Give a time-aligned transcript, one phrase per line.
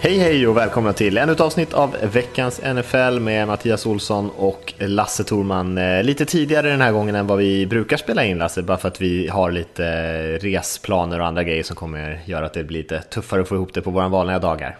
[0.00, 4.74] Hej hej och välkomna till ännu ett avsnitt av veckans NFL med Mattias Olsson och
[4.78, 5.78] Lasse Thorman.
[5.78, 8.88] Eh, lite tidigare den här gången än vad vi brukar spela in Lasse, bara för
[8.88, 12.78] att vi har lite eh, resplaner och andra grejer som kommer göra att det blir
[12.78, 14.78] lite tuffare att få ihop det på våra vanliga dagar.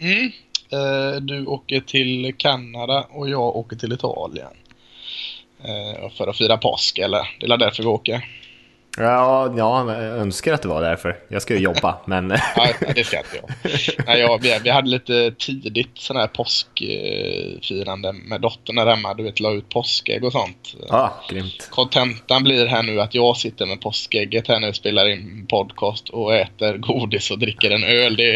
[0.00, 0.32] Mm.
[0.72, 4.52] Eh, du åker till Kanada och jag åker till Italien.
[5.64, 7.28] Eh, för att fira påsk, eller?
[7.40, 8.24] Det är därför vi åker.
[8.96, 11.18] Ja, ja, jag önskar att det var därför.
[11.28, 12.28] Jag ska ju jobba, men...
[12.28, 13.50] Nej, det ska inte jag.
[14.06, 19.14] Nej, jag vi, vi hade lite tidigt sån här påskfirande med dottern där hemma.
[19.14, 20.74] Du vet, la ut påskägg och sånt.
[20.88, 21.68] Ja, ah, grymt.
[21.70, 26.08] Kontentan blir här nu att jag sitter med påskägget här nu och spelar in podcast
[26.08, 28.16] och äter godis och dricker en öl.
[28.16, 28.30] Det,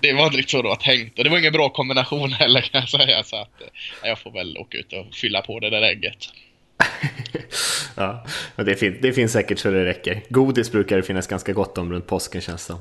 [0.00, 1.18] det var inte riktigt så det var tänkt.
[1.18, 3.24] Och det var ingen bra kombination heller kan jag säga.
[3.24, 3.62] Så att
[4.02, 6.28] jag får väl åka ut och fylla på det där ägget.
[7.96, 10.22] ja, det, fin det finns säkert så det räcker.
[10.28, 12.76] Godis brukar det finnas ganska gott om runt påsken känns det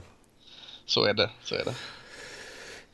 [0.86, 1.73] Så är det, så är det.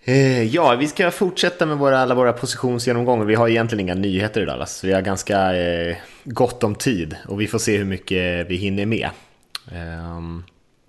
[0.03, 3.25] Eh, ja, vi ska fortsätta med våra, alla våra positionsgenomgångar.
[3.25, 7.41] Vi har egentligen inga nyheter idag, så vi har ganska eh, gott om tid och
[7.41, 9.09] vi får se hur mycket vi hinner med.
[9.71, 10.43] Um,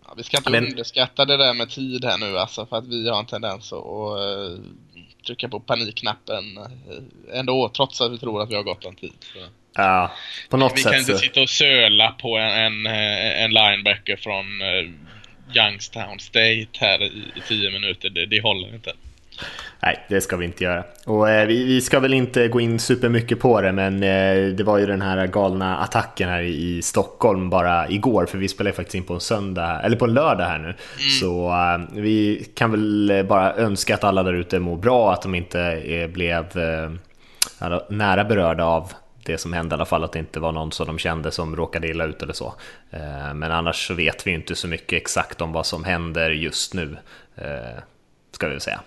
[0.06, 0.64] ja, vi ska inte men...
[0.64, 3.78] underskatta det där med tid här nu, alltså, för att vi har en tendens att
[3.78, 4.58] uh,
[5.26, 9.12] trycka på panikknappen uh, ändå, trots att vi tror att vi har gott om tid.
[9.20, 9.38] Så.
[9.74, 10.12] Ja,
[10.48, 10.86] på något vi sätt.
[10.86, 11.18] Vi kan inte så...
[11.18, 12.86] sitta och söla på en, en,
[13.44, 14.90] en linebacker från uh,
[15.56, 18.10] Youngstown State här i, i tio minuter.
[18.10, 18.92] Det, det håller inte.
[19.82, 20.84] Nej, det ska vi inte göra.
[21.06, 24.62] Och eh, vi, vi, ska väl inte gå in supermycket på det, men eh, det
[24.64, 28.94] var ju den här galna attacken här i, Stockholm bara igår, för vi spelar faktiskt
[28.94, 30.64] in på en söndag, eller på en lördag här nu.
[30.64, 30.76] Mm.
[31.20, 35.34] Så eh, vi kan väl bara önska att alla där ute mår bra, att de
[35.34, 36.46] inte blev
[37.88, 38.92] nära berörda av
[39.24, 41.56] det som hände i alla fall, att det inte var någon som de kände som
[41.56, 42.54] råkade illa ut eller så.
[43.34, 46.96] Men annars så vet vi inte så mycket exakt om vad som händer just nu,
[48.32, 48.80] ska vi väl säga.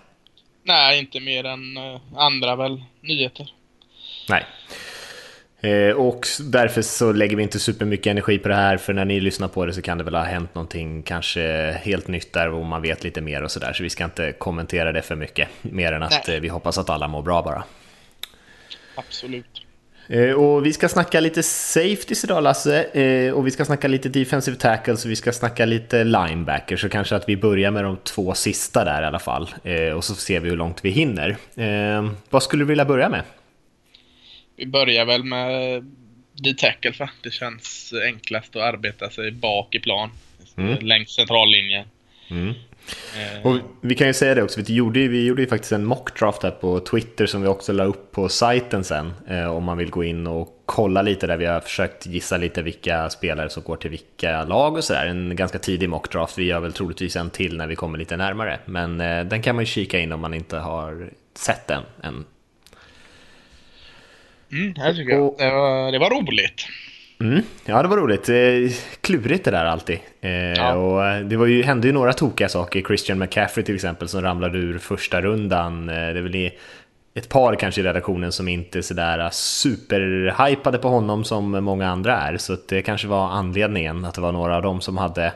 [0.66, 3.52] Nej, inte mer än eh, andra väl nyheter.
[4.28, 4.44] Nej.
[5.96, 9.48] Och därför så lägger vi inte supermycket energi på det här, för när ni lyssnar
[9.48, 12.82] på det så kan det väl ha hänt någonting kanske helt nytt där och man
[12.82, 16.02] vet lite mer och sådär, så vi ska inte kommentera det för mycket, mer än
[16.02, 16.40] att Nej.
[16.40, 17.64] vi hoppas att alla mår bra bara.
[18.94, 19.62] Absolut.
[20.08, 24.08] Eh, och vi ska snacka lite safeties idag Lasse, eh, och vi ska snacka lite
[24.08, 27.96] defensive tackles och vi ska snacka lite linebackers, så kanske att vi börjar med de
[27.96, 29.48] två sista där i alla fall.
[29.62, 31.36] Eh, och så ser vi hur långt vi hinner.
[32.30, 33.22] Vad skulle du vilja börja med?
[34.56, 35.84] Vi börjar väl med
[36.32, 40.10] D-tackle för det känns enklast att arbeta sig bak i plan,
[40.56, 40.86] mm.
[40.86, 41.86] längs centrallinjen.
[42.30, 42.54] Mm.
[43.16, 43.46] Eh.
[43.46, 46.42] Och vi kan ju säga det också, vi gjorde, vi gjorde ju faktiskt en mockdraft
[46.42, 49.12] här på Twitter som vi också la upp på sajten sen.
[49.28, 52.62] Eh, om man vill gå in och kolla lite där vi har försökt gissa lite
[52.62, 55.06] vilka spelare som går till vilka lag och sådär.
[55.06, 58.58] En ganska tidig mockdraft, vi gör väl troligtvis en till när vi kommer lite närmare.
[58.64, 62.24] Men eh, den kan man ju kika in om man inte har sett den än.
[64.52, 66.66] Mm, jag tycker och, det, var, det var roligt.
[67.24, 68.28] Mm, ja, det var roligt.
[68.28, 69.98] Eh, klurigt det där alltid.
[70.20, 70.74] Eh, ja.
[70.74, 72.82] Och eh, det var ju, hände ju några tokiga saker.
[72.82, 75.86] Christian McCaffrey till exempel som ramlade ur första rundan.
[75.86, 76.50] Det är väl
[77.14, 82.16] ett par kanske i redaktionen som inte är sådär superhypade på honom som många andra
[82.16, 82.36] är.
[82.36, 85.32] Så det kanske var anledningen att det var några av dem som hade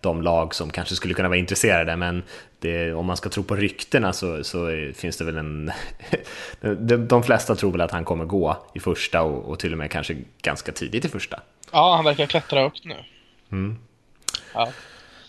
[0.00, 1.96] de lag som kanske skulle kunna vara intresserade.
[1.96, 2.22] Men
[2.60, 5.72] det, om man ska tro på ryktena så, så finns det väl en...
[6.60, 9.78] de, de flesta tror väl att han kommer gå i första och, och, till och
[9.78, 11.40] med kanske ganska tidigt i första.
[11.72, 12.96] Ja, han verkar klättra högt nu.
[13.52, 13.78] Mm.
[14.54, 14.72] Ja.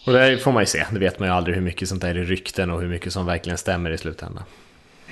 [0.05, 0.85] Och det får man ju se.
[0.91, 3.25] Det vet man ju aldrig hur mycket sånt där är rykten och hur mycket som
[3.25, 4.43] verkligen stämmer i slutändan.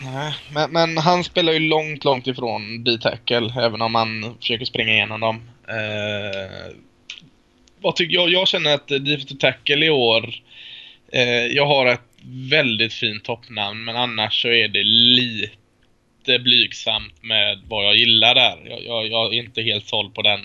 [0.03, 4.93] Nej, men, men han spelar ju långt, långt ifrån D-tackle, även om han försöker springa
[4.93, 5.41] igenom dem.
[5.67, 6.75] Eh,
[7.81, 8.29] vad tycker jag?
[8.29, 10.33] Jag känner att defensive tackle i år,
[11.11, 17.61] eh, jag har ett väldigt fint toppnamn, men annars så är det lite blygsamt med
[17.67, 18.57] vad jag gillar där.
[18.65, 20.39] Jag, jag, jag är inte helt såld på den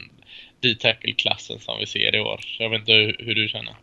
[0.60, 2.40] D-tackle-klassen som vi ser i år.
[2.58, 3.74] Jag vet inte hur, hur du känner.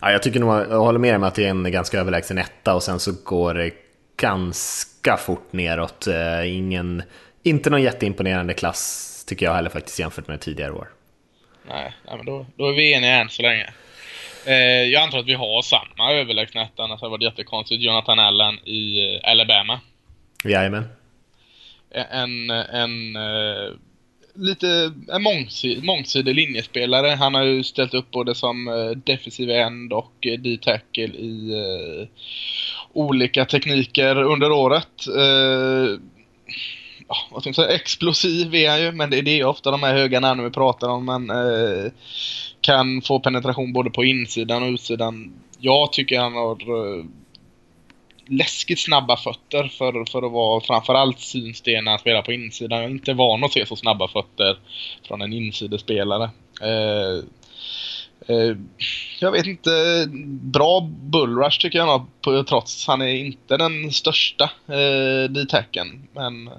[0.00, 2.74] Ja, jag tycker nog, jag håller med om att det är en ganska överlägsen etta
[2.74, 3.70] och sen så går det
[4.16, 6.06] ganska fort neråt.
[6.06, 7.02] Eh, ingen,
[7.42, 10.88] inte någon jätteimponerande klass tycker jag heller faktiskt jämfört med tidigare år.
[11.68, 13.66] Nej, nej men då, då är vi eniga än så länge.
[14.46, 17.82] Eh, jag antar att vi har samma överlägsenhet, annars hade det varit jättekonstigt.
[17.82, 19.80] Jonathan Allen i eh, Alabama.
[20.44, 20.88] Jajamän.
[22.10, 23.72] En, en, eh,
[24.34, 27.08] lite en mångsidig, mångsidig linjespelare.
[27.08, 31.52] Han har ju ställt upp både som uh, defensiv end och uh, D-tackle i
[32.92, 35.06] olika tekniker under året
[37.08, 39.70] ja, vad ska man säga, explosiv är han ju, men det, det är ju ofta
[39.70, 41.04] de här höga namnen vi pratar om.
[41.04, 41.92] Men eh,
[42.60, 45.32] kan få penetration både på insidan och utsidan.
[45.58, 47.04] Jag tycker han har eh,
[48.26, 52.78] läskigt snabba fötter för, för att vara framförallt synsten när han spelar på insidan.
[52.78, 54.58] Jag är inte van att se så snabba fötter
[55.08, 56.30] från en insidespelare.
[56.62, 57.24] Eh,
[58.28, 58.56] eh
[59.20, 60.06] jag vet inte,
[60.42, 61.88] bra bullrush tycker jag
[62.24, 66.08] nog trots han är inte den största eh, D-tacken.
[66.12, 66.52] Men eh,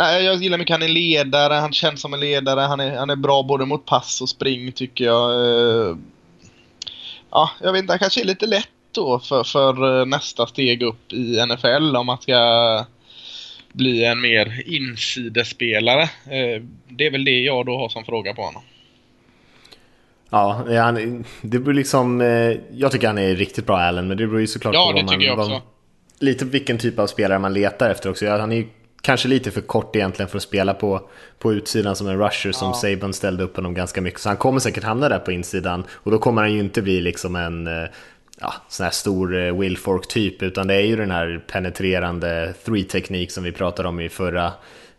[0.00, 3.10] nej, jag gillar mycket han är ledare, han känns som en ledare, han är, han
[3.10, 5.30] är bra både mot pass och spring tycker jag.
[5.30, 5.96] Eh,
[7.30, 11.12] ja, jag vet inte, han kanske är lite lätt då för, för nästa steg upp
[11.12, 12.84] i NFL om man ska
[13.72, 16.02] bli en mer insidespelare.
[16.02, 18.62] Eh, det är väl det jag då har som fråga på honom.
[20.30, 22.20] Ja, han, det beror liksom...
[22.20, 25.06] Eh, jag tycker han är riktigt bra Allen, men det beror ju såklart ja, på
[25.06, 25.50] vad man...
[25.50, 25.60] Vad,
[26.18, 28.28] lite vilken typ av spelare man letar efter också.
[28.28, 28.64] Han är
[29.00, 31.08] kanske lite för kort egentligen för att spela på,
[31.38, 32.74] på utsidan som en rusher som ja.
[32.74, 34.20] Saban ställde upp honom ganska mycket.
[34.20, 37.00] Så han kommer säkert hamna där på insidan och då kommer han ju inte bli
[37.00, 37.88] liksom en eh,
[38.40, 43.30] ja, sån här stor eh, Wilfork typ utan det är ju den här penetrerande three-teknik
[43.30, 44.52] som vi pratade om i förra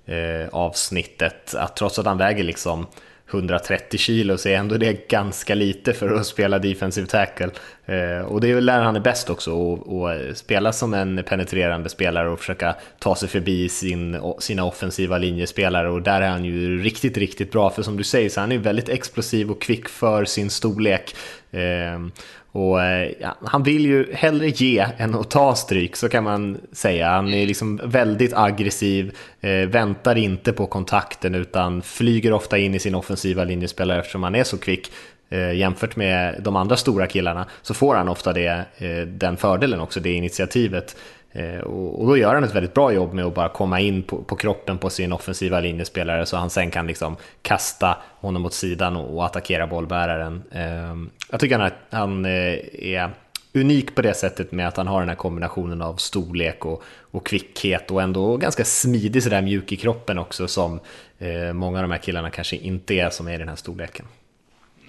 [0.05, 1.55] eh, avsnittet.
[1.55, 2.87] Att trots att han väger liksom
[3.33, 7.49] 130 kilo så är ändå det ganska lite för att spela defensive tackle.
[7.85, 11.23] Eh, och det är väl där han är bäst också, att eh, spela som en
[11.23, 16.45] penetrerande spelare och försöka ta sig förbi sin, sina offensiva linjespelare och där är han
[16.45, 19.89] ju riktigt, riktigt bra för som du säger så han är väldigt explosiv och kvick
[19.89, 21.15] för sin storlek.
[21.51, 22.11] Ehm, eh,
[22.53, 22.79] och
[23.19, 27.09] ja, han vill ju hellre ge än att ta stryk, så kan man säga.
[27.09, 32.79] Han är liksom väldigt aggressiv, eh, väntar inte på kontakten utan flyger ofta in i
[32.79, 34.91] sin offensiva linjespelare eftersom han är så kvick.
[35.29, 39.79] Eh, jämfört med de andra stora killarna så får han ofta det, eh, den fördelen
[39.79, 40.95] också, det initiativet.
[41.33, 44.23] Eh, och, då gör han ett väldigt bra jobb med att bara komma in på,
[44.23, 48.95] på kroppen på sin offensiva linjespelare så han sen kan liksom kasta honom åt sidan
[48.95, 50.43] och, och attackera bollbäraren.
[50.51, 53.09] Ehm, jag tycker han, han eh, är
[53.53, 57.25] unik på det sättet med att han har den här kombinationen av storlek och, och
[57.25, 60.79] kvickhet och ändå ganska smidig sådär mjuk i kroppen också som
[61.19, 64.05] eh, många av de här killarna kanske inte är som är i den här storleken.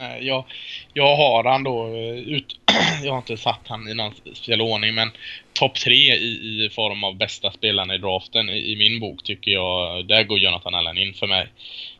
[0.03, 0.45] Eh, jag,
[0.93, 2.61] jag har han då, eh, ut,
[3.05, 5.11] jag har inte satt han i någon speciell ordning men
[5.53, 9.51] topp tre i, i form av bästa spelarna i draften i, i, min bok tycker
[9.51, 11.47] jag, där går Jonathan Allen in för mig.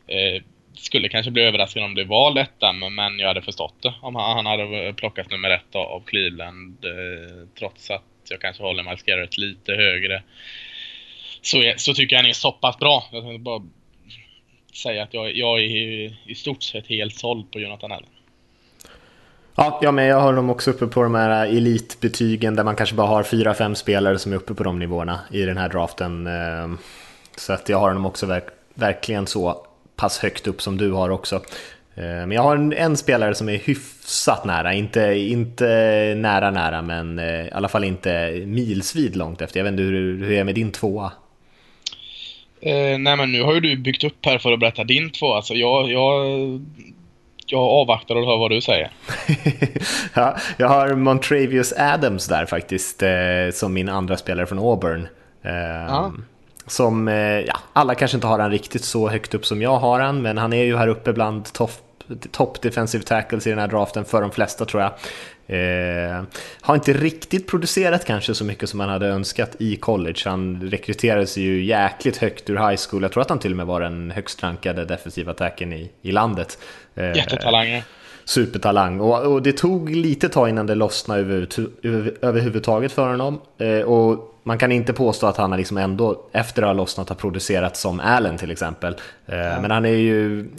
[0.07, 0.41] Eh,
[0.75, 4.35] skulle kanske bli överraskad om det var detta, men jag hade förstått det om han,
[4.35, 6.85] han hade plockat nummer ett av, Cleveland.
[6.85, 10.23] Eh, trots att jag kanske håller Miles Garrett lite högre.
[11.41, 13.03] Så, är, så tycker jag han är så pass bra.
[13.11, 13.61] Jag tänkte bara
[14.73, 15.63] säga att jag, jag är
[16.25, 18.09] i, stort sett helt såld på Jonathan Allen.
[19.55, 20.07] Ja, jag med.
[20.07, 23.53] jag har dem också uppe på de här elitbetygen där man kanske bara har fyra,
[23.53, 26.27] fem spelare som är uppe på de nivåerna i den här draften.
[26.27, 26.77] Ehm,
[27.37, 29.65] så att jag har dem också verk verkligen så
[29.95, 31.35] pass högt upp som du har också.
[31.95, 35.65] Ehm, men jag har en, en, spelare som är hyfsat nära, inte, inte
[36.17, 39.59] nära nära men eh, i alla fall inte milsvid långt efter.
[39.59, 41.11] Jag vet inte hur, hur är det med din tvåa?
[42.65, 45.41] Eh, nej men nu har ju du byggt upp här för att berätta din tvåa,
[45.41, 46.25] så jag, jag
[47.47, 48.91] jag avvaktar och hör vad du säger.
[50.13, 53.09] ja, jag har Montravius Adams där faktiskt, eh,
[53.53, 55.07] som min andra spelare från Auburn.
[55.43, 56.09] Eh,
[56.67, 59.99] som, eh, ja, alla kanske inte har han riktigt så högt upp som jag har
[59.99, 61.71] han, men han är ju här uppe bland topp
[62.31, 64.91] top defensive tackles i den här draften för de flesta tror jag.
[65.47, 66.23] Eh,
[66.61, 70.21] har inte riktigt producerat kanske så mycket som man hade önskat i college.
[70.25, 73.01] Han rekryterades ju jäkligt högt ur high school.
[73.01, 76.11] Jag tror att han till och med var den högst rankade defensiva attacken i, i
[76.11, 76.57] landet.
[76.95, 77.83] Eh, Jättetalang.
[78.25, 78.99] Supertalang.
[78.99, 81.47] Och, och, det tog lite tag innan det lossnade över,
[81.83, 83.41] över, överhuvudtaget för honom.
[83.57, 87.15] Eh, och man kan inte påstå att han liksom ändå, efter att ha lossnat, har
[87.15, 88.95] producerat som Allen till exempel.
[89.25, 89.61] Eh, ja.
[89.61, 90.49] Men han är ju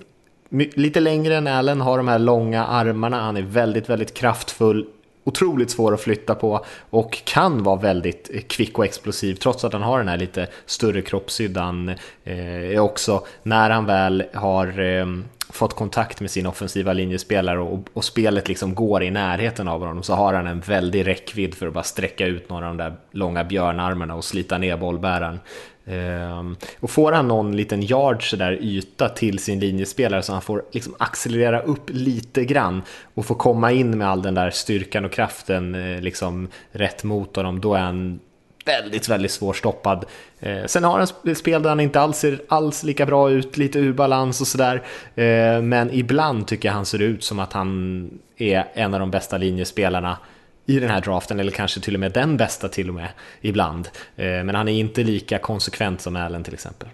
[0.51, 4.87] lite längre än Allen, har de här långa armarna, han är väldigt, väldigt kraftfull,
[5.25, 9.73] otroligt svår att flytta på och kan vara väldigt eh, kvick och explosiv trots att
[9.73, 11.95] han har den här lite större kroppshyddan.
[12.25, 15.07] Eh, också när han väl har eh,
[15.49, 20.03] fått kontakt med sin offensiva linjespelare och, och, spelet liksom går i närheten av honom
[20.03, 22.97] så har han en väldig räckvidd för att bara sträcka ut några av de där
[23.11, 25.41] långa björnarmarna och slita ner bollbäraren.
[25.87, 30.65] Ehm, och får han någon liten yard sådär yta till sin linjespelare så han får
[30.73, 32.83] liksom accelerera upp lite grann
[33.15, 37.37] och få komma in med all den där styrkan och kraften eh, liksom rätt mot
[37.37, 38.21] honom, då är han
[38.65, 40.05] väldigt, väldigt svårstoppad.
[40.41, 43.79] Eh, sen har han spel där han inte alls ser alls lika bra ut, lite
[43.79, 44.83] ur balans och sådär.
[45.15, 49.11] Eh, men ibland tycker jag han ser ut som att han är en av de
[49.11, 50.19] bästa linjespelarna
[50.67, 53.09] i den här draften, eller kanske till och med den bästa till och med
[53.41, 53.89] ibland.
[54.17, 56.89] Eh, men han är inte lika konsekvent som Allen till exempel.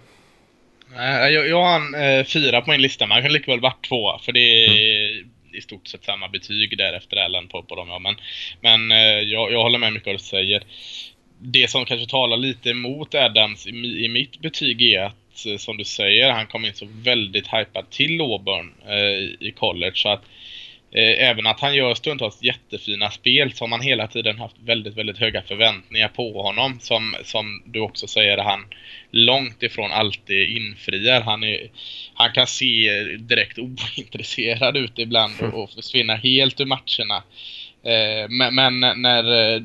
[0.95, 3.59] Nej, jag, jag har en eh, fyra på min lista, men han kan lika väl
[3.59, 5.29] varit två, för det är mm.
[5.53, 7.87] i stort sett samma betyg därefter Allen på, på dem.
[7.89, 7.99] Ja.
[7.99, 8.15] Men,
[8.61, 10.63] men eh, jag, jag håller med mycket vad du säger
[11.41, 13.69] det som kanske talar lite emot Adams i,
[14.05, 17.89] i mitt betyg är att, eh, som du säger, han kom in så väldigt hypad
[17.89, 19.95] till Auburn eh, i college.
[19.95, 20.21] Så att
[20.93, 25.17] även att han gör stundtals jättefina spel så har man hela tiden haft väldigt, väldigt
[25.17, 26.79] höga förväntningar på honom.
[26.79, 28.65] Som, som du också säger, han
[29.11, 31.21] långt ifrån alltid infriar.
[31.21, 31.69] Han, är,
[32.13, 33.59] han kan se direkt
[33.97, 37.23] ointresserad ut ibland och, och försvinna helt ur matcherna.
[37.83, 39.61] Eh, men, men när eh,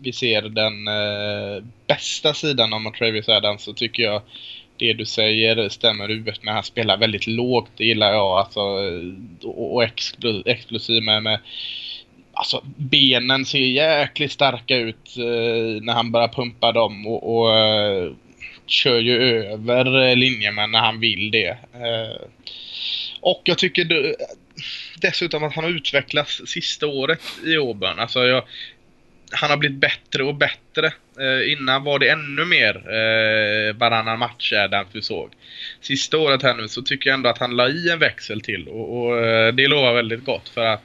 [0.00, 4.22] vi ser den eh, bästa sidan av Travis Adams så tycker jag
[4.78, 7.70] det du säger stämmer huvudet när han spelar väldigt lågt.
[7.76, 8.38] Det gillar jag.
[8.38, 8.60] Alltså,
[9.42, 9.84] och,
[10.44, 11.38] explosiv med, med
[12.38, 18.12] Alltså benen ser jäkligt starka ut eh, när han börjar pumpa dem och, och eh,
[18.66, 21.58] kör ju över linjemän när han vill det.
[21.74, 22.26] Eh,
[23.20, 24.16] och jag tycker du,
[25.00, 27.98] dessutom att han har utvecklats sista året i Auburn.
[27.98, 28.44] Alltså jag,
[29.32, 30.86] han har blivit bättre och bättre.
[31.20, 34.52] Eh, innan var det ännu mer eh, varannan match
[34.92, 35.30] vi såg.
[35.80, 38.68] Sista året här nu så tycker jag ändå att han la i en växel till
[38.68, 40.82] och, och eh, det lovar väldigt gott för att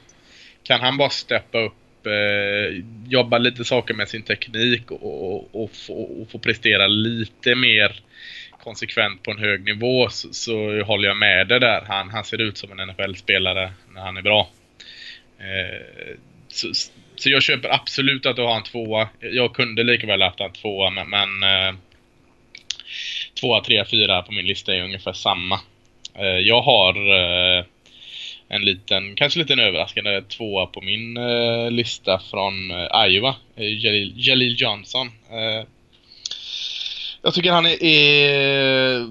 [0.62, 5.70] kan han bara steppa upp, eh, jobba lite saker med sin teknik och, och, och,
[5.70, 8.00] få, och få prestera lite mer
[8.64, 11.84] konsekvent på en hög nivå så, så håller jag med det där.
[11.88, 14.50] Han, han ser ut som en NFL-spelare när han är bra.
[15.38, 16.16] Eh,
[16.48, 16.72] så,
[17.22, 19.08] så jag köper absolut att du har en tvåa.
[19.20, 21.74] Jag kunde lika väl haft en tvåa, men, men eh,
[23.40, 25.60] tvåa, trea, fyra på min lista är ungefär samma.
[26.14, 27.64] Eh, jag har eh,
[28.48, 33.36] en liten, kanske lite överraskande tvåa på min eh, lista från eh, Iowa.
[33.56, 35.06] Eh, Jalil, Jalil Johnson.
[35.30, 35.66] Eh,
[37.22, 39.06] jag tycker han är, är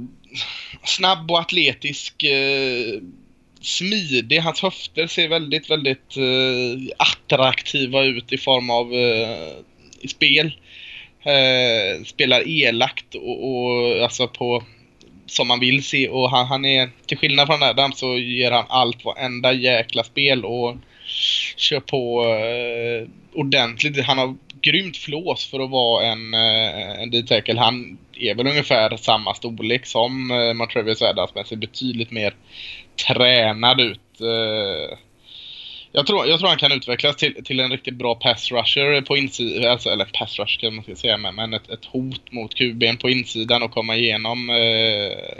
[0.84, 3.02] snabb och atletisk eh,
[3.62, 4.40] smidig.
[4.40, 9.54] Hans höfter ser väldigt, väldigt eh, attraktiva ut i form av eh,
[10.02, 10.52] i spel.
[11.24, 14.64] Eh, spelar elakt och, och alltså på
[15.26, 18.66] som man vill se och han, han är till skillnad från Adam så ger han
[18.70, 20.76] allt varenda jäkla spel och
[21.58, 24.06] kör på eh, ordentligt.
[24.06, 27.60] Han har grymt flås för att vara en, eh, en D-tackle.
[27.60, 32.34] Han är väl ungefär samma storlek som eh, Montrevious Adams men ser betydligt mer
[32.96, 34.22] tränad ut.
[34.22, 34.98] Eh,
[35.92, 39.18] jag tror, jag tror han kan utvecklas till, till en riktigt bra pass rusher på
[39.18, 42.98] insidan, alltså, eller pass rush kan man ska säga, men ett, ett hot mot QB'n
[42.98, 44.50] på insidan och komma igenom.
[44.50, 45.36] Eh,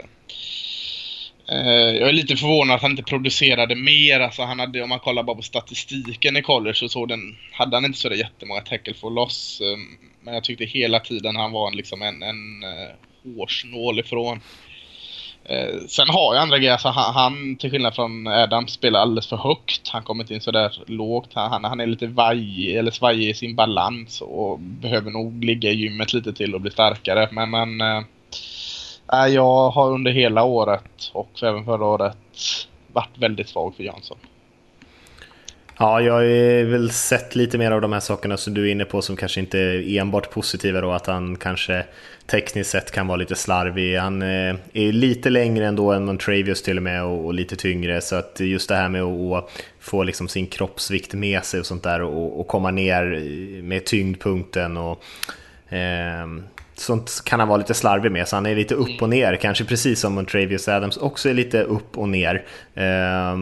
[1.56, 4.20] eh, jag är lite förvånad att han inte producerade mer.
[4.20, 7.76] Alltså han hade, om man kollar bara på statistiken i college så såg den, hade
[7.76, 9.62] han inte så jättemånga tackle for loss.
[10.24, 14.40] Men jag tyckte hela tiden han var liksom en, en uh, hårsnål ifrån.
[15.44, 19.26] Eh, sen har jag andra grejer, alltså han, han, till skillnad från Adam spelar alldeles
[19.26, 19.88] för högt.
[19.88, 21.30] Han kommer inte in sådär lågt.
[21.34, 25.74] Han, han är lite vaj, eller svajig i sin balans och behöver nog ligga i
[25.74, 27.28] gymmet lite till och bli starkare.
[27.32, 28.02] Men, men eh,
[29.12, 32.16] eh jag har under hela året och även förra året
[32.92, 34.18] varit väldigt svag för Jansson.
[35.78, 38.84] Ja, jag har väl sett lite mer av de här sakerna som du är inne
[38.84, 41.84] på som kanske inte är enbart positiva då, att han kanske
[42.26, 43.96] tekniskt sett kan vara lite slarvig.
[43.96, 48.16] Han eh, är lite längre ändå än Montravius till och med och, lite tyngre, så
[48.16, 49.50] att just det här med att
[49.80, 53.02] få liksom sin kroppsvikt med sig och sånt där och, och komma ner
[53.62, 55.04] med tyngdpunkten och
[55.74, 56.26] eh,
[56.74, 59.64] sånt kan han vara lite slarvig med, så han är lite upp och ner, kanske
[59.64, 62.44] precis som Montravius Adams också är lite upp och ner.
[62.74, 63.36] Eh,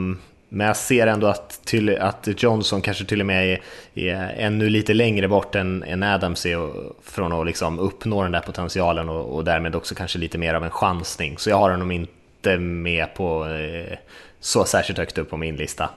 [0.53, 3.61] men jag ser ändå att, till, att Johnson kanske till och med är,
[3.95, 6.71] är ännu lite längre bort än, än Adams är
[7.03, 10.65] från att liksom uppnå den där potentialen och, och, därmed också kanske lite mer av
[10.65, 11.39] en chansning.
[11.39, 13.99] Så jag har honom inte med på eh,
[14.41, 15.91] så särskilt högt upp på min lista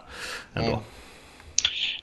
[0.53, 0.69] ändå.
[0.69, 0.81] Mm.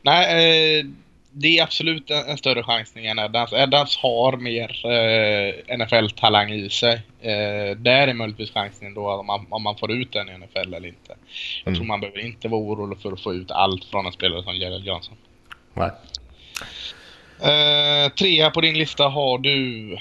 [0.02, 0.87] Nej, eh,
[1.32, 3.52] det är absolut en, en, större chansning än Adams.
[3.52, 7.02] Adams har mer eh, NFL-talang i sig.
[7.20, 10.75] Eh, där är möjligtvis chansningen då om man, om man får ut den i NFL
[10.75, 11.14] eller inte.
[11.64, 11.75] Jag mm.
[11.75, 14.56] tror man behöver inte vara orolig för att få ut allt från en spelare som
[14.56, 15.16] Gerald Johnson.
[15.75, 15.90] Nej.
[17.42, 19.96] Eh, trea på din lista har du?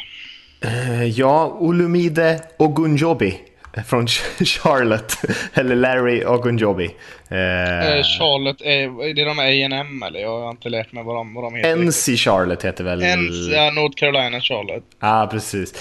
[0.62, 3.40] Eh, ja, Olumide Ogunjobi
[3.88, 4.08] Från
[4.46, 5.18] Charlotte,
[5.54, 6.86] eller Larry Ogunjobi.
[6.86, 10.20] Eh, Charlotte, är, är det de A&M eller?
[10.20, 11.76] Jag har inte lärt mig vad de, vad de heter.
[11.76, 13.00] NC Charlotte heter väl...
[13.00, 14.84] NC, ja, North Carolina Charlotte.
[15.00, 15.74] Ja, ah, precis.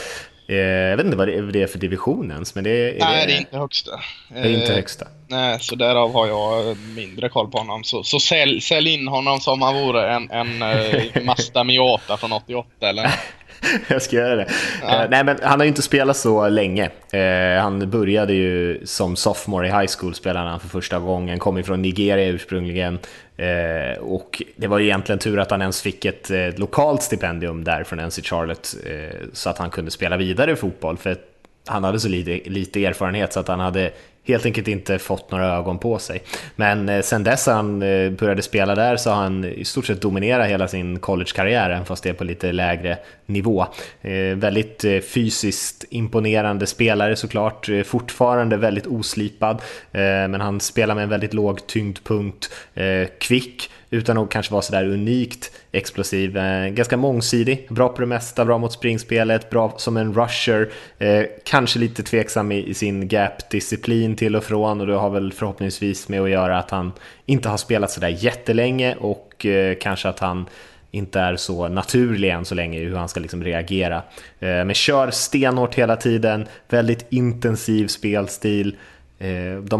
[0.48, 2.98] Eh, jag vet inte vad det är för division ens, men det är...
[2.98, 3.90] Nej, det, det är inte högsta.
[4.28, 5.06] Det är inte högsta.
[5.28, 7.84] Nej, så därav har jag mindre koll på honom.
[7.84, 12.32] Så, så sälj, sälj in honom som han vore en, en uh, Mazda Miata från
[12.32, 13.10] 88 eller?
[13.88, 14.46] jag ska göra det.
[14.82, 15.04] Ja.
[15.04, 16.90] Uh, nej, men han har ju inte spelat så länge.
[17.14, 21.58] Uh, han började ju som sophomore i high school, spelade han för första gången, kom
[21.58, 22.98] ifrån Nigeria ursprungligen.
[23.40, 27.84] Uh, och det var ju egentligen tur att han ens fick ett lokalt stipendium där
[27.84, 28.74] från NC Charlotte,
[29.32, 30.96] så att han kunde spela vidare i fotboll.
[30.96, 31.16] För
[31.68, 33.92] han hade så lite, lite erfarenhet så att han hade
[34.24, 36.22] helt enkelt inte fått några ögon på sig.
[36.56, 40.02] Men eh, sen dess han eh, började spela där så har han i stort sett
[40.02, 43.66] dominerat hela sin collegekarriär, även fast det är på lite lägre nivå.
[44.00, 44.84] Eh, väldigt
[45.14, 52.50] fysiskt imponerande spelare såklart, fortfarande väldigt oslipad, men han spelar med en väldigt låg tyngdpunkt,
[53.20, 56.36] kvick, utan att kanske vara sådär unikt explosiv.
[56.36, 61.24] Eh, ganska mångsidig, bra på det mesta, bra mot springspelet, bra som en rusher, eh,
[61.44, 66.20] kanske lite tveksam i, sin gap-disciplin till och från och det har väl förhoppningsvis med
[66.20, 66.92] att göra att han
[67.26, 70.46] inte har spelat sådär jättelänge och eh, kanske att han
[70.90, 74.02] inte är så naturlig än så länge i hur han ska liksom reagera.
[74.38, 78.76] Men kör stenhårt hela tiden, väldigt intensiv spelstil,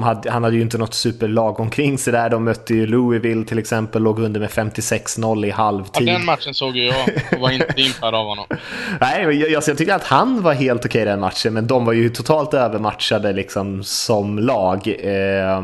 [0.02, 2.30] hade, han hade ju inte något superlag omkring sig där.
[2.30, 6.09] De mötte ju Louisville till exempel, låg under med 56-0 i halvtid.
[6.09, 8.47] Ja, den matchen såg ju jag och var inte impad av honom.
[9.00, 11.92] Nej, jag, jag, jag tycker att han var helt okej den matchen, men de var
[11.92, 14.95] ju totalt övermatchade liksom som lag.
[15.00, 15.62] Eh,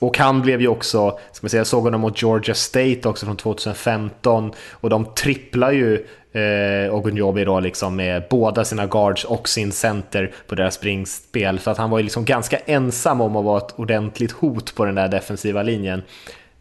[0.00, 3.26] och han blev ju också, ska man säga, jag såg honom mot Georgia State också
[3.26, 9.48] från 2015 och de tripplar ju eh, Ogunjobi då liksom med båda sina guards och
[9.48, 11.58] sin center på deras springspel.
[11.58, 14.84] Så att han var ju liksom ganska ensam om att vara ett ordentligt hot på
[14.84, 16.02] den där defensiva linjen.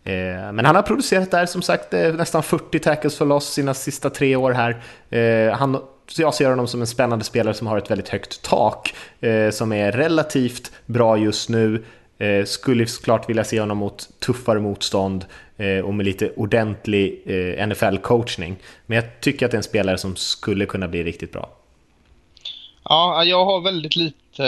[0.04, 3.74] Eh, men han har producerat där som sagt eh, nästan 40 tackles för loss sina
[3.74, 4.82] sista tre år här.
[5.10, 5.78] Eh, han,
[6.08, 9.50] så jag ser honom som en spännande spelare som har ett väldigt högt tak, eh,
[9.50, 11.84] som är relativt bra just nu.
[12.18, 15.26] Eh, skulle såklart vilja se honom mot tuffare motstånd
[15.58, 18.56] Eh, och med lite ordentlig eh, NFL-coachning.
[18.86, 21.50] Men jag tycker att det är en spelare som skulle kunna bli riktigt bra.
[22.84, 24.44] Ja, jag har väldigt lite...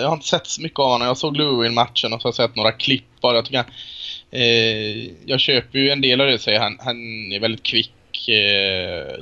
[0.00, 1.06] Jag har inte sett så mycket av honom.
[1.06, 3.36] Jag såg Lewin-matchen och så har jag sett några klipp bara.
[3.36, 3.72] Jag, tycker han,
[4.30, 6.78] eh, jag köper ju en del av det, säger han.
[6.80, 6.96] Han
[7.32, 8.28] är väldigt kvick.
[8.28, 9.20] Eh,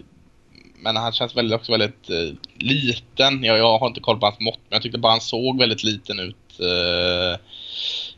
[0.80, 3.44] men han känns väldigt, också väldigt eh, liten.
[3.44, 5.84] Jag, jag har inte koll på hans mått, men jag tyckte bara han såg väldigt
[5.84, 6.60] liten ut.
[6.60, 7.40] Eh,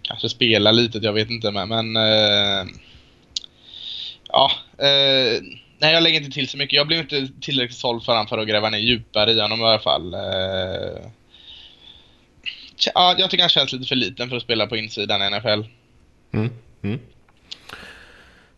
[0.03, 2.67] kanske spela lite, jag vet inte men, men eh,
[4.33, 5.43] ja, eh,
[5.79, 6.77] nej jag lägger inte till så mycket.
[6.77, 9.64] Jag blev inte tillräckligt såld för honom för att gräva ner djupare i honom i
[9.64, 10.14] alla fall.
[10.14, 11.03] Eh,
[12.95, 15.69] ja, jag tycker han känns lite för liten för att spela på insidan i NFL.
[16.33, 16.51] Mm,
[16.83, 17.01] mm.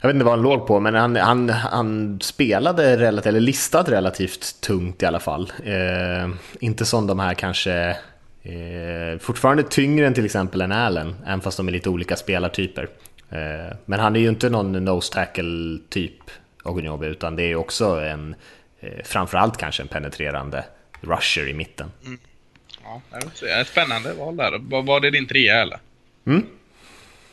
[0.00, 3.82] Jag vet inte vad han låg på, men han, han, han spelade relativt, eller listad
[3.82, 5.52] relativt tungt i alla fall.
[5.64, 6.28] Eh,
[6.60, 7.96] inte som de här kanske
[8.44, 12.88] Eh, fortfarande tyngre än till exempel en Allen, även fast de är lite olika spelartyper.
[13.32, 16.30] Eh, men han är ju inte någon nose tackle typ
[16.62, 18.34] Ogunjobi, utan det är också en,
[18.80, 20.64] eh, framförallt kanske en penetrerande
[21.00, 21.90] rusher i mitten.
[22.04, 22.18] Mm.
[22.84, 23.00] Ja,
[23.40, 24.82] det är spännande val där.
[24.82, 25.78] Var det din trea eller?
[26.26, 26.46] Mm.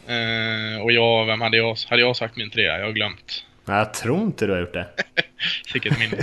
[0.07, 2.79] Eh, och jag, vem hade jag, hade jag sagt min trea?
[2.79, 3.45] Jag har glömt.
[3.69, 4.87] Jag tror inte du har gjort det.
[5.73, 6.17] Vilket minne.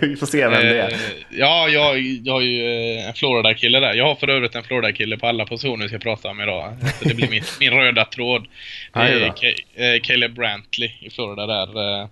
[0.00, 0.92] Vi får se vem det är.
[0.92, 0.98] Eh,
[1.30, 3.94] ja, jag, jag har ju eh, en Florida-kille där.
[3.94, 6.76] Jag har för övrigt en Florida-kille på alla positioner jag ska prata om idag.
[7.02, 8.46] Så det blir min, min röda tråd.
[8.92, 9.32] Det är
[9.74, 12.08] eh, Caleb Brantley i Florida där.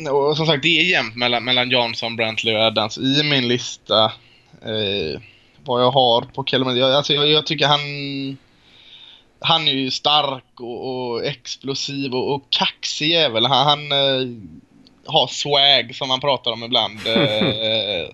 [0.10, 4.04] Och som sagt, det är jämnt mellan, mellan Johnson, Brantley och Adams i min lista.
[4.64, 5.20] Eh,
[5.64, 6.76] vad jag har på Caleb.
[6.76, 7.80] Jag, alltså, jag, jag tycker han
[9.40, 13.46] han är ju stark och, och explosiv och, och kaxig jävel.
[13.46, 14.28] Han, han eh,
[15.06, 16.98] har swag som man pratar om ibland.
[17.06, 18.08] eh,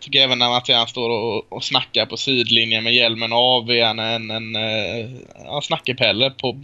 [0.00, 3.70] tycker även när man ser han står och, och snackar på sidlinjen med hjälmen av
[3.70, 6.62] är han en, en, en, en snackepelle på,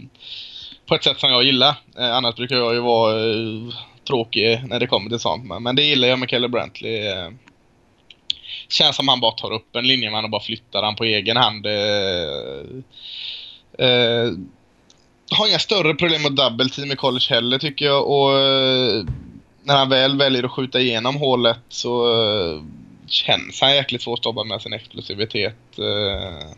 [0.85, 1.75] på ett sätt som jag gillar.
[1.97, 3.73] Eh, annars brukar jag ju vara eh,
[4.07, 5.45] tråkig när det kommer till sånt.
[5.45, 7.07] Men, men det gillar jag med Kelly Brantley.
[7.07, 7.29] Eh,
[8.69, 11.65] känns som han bara tar upp en linjeman och bara flyttar han på egen hand.
[11.65, 12.81] Eh,
[13.79, 14.33] Eh,
[15.31, 19.05] har inga större problem med double team i college heller tycker jag och eh,
[19.63, 22.61] när han väl väljer att skjuta igenom hålet så eh,
[23.07, 25.79] känns han jäkligt svårstoppad med sin explosivitet.
[25.79, 26.49] Eh.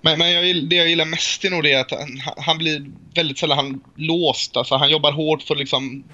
[0.00, 3.38] Men, men jag, det jag gillar mest är nog det att han, han blir väldigt
[3.38, 4.56] sällan låst.
[4.56, 6.04] Alltså han jobbar hårt för att liksom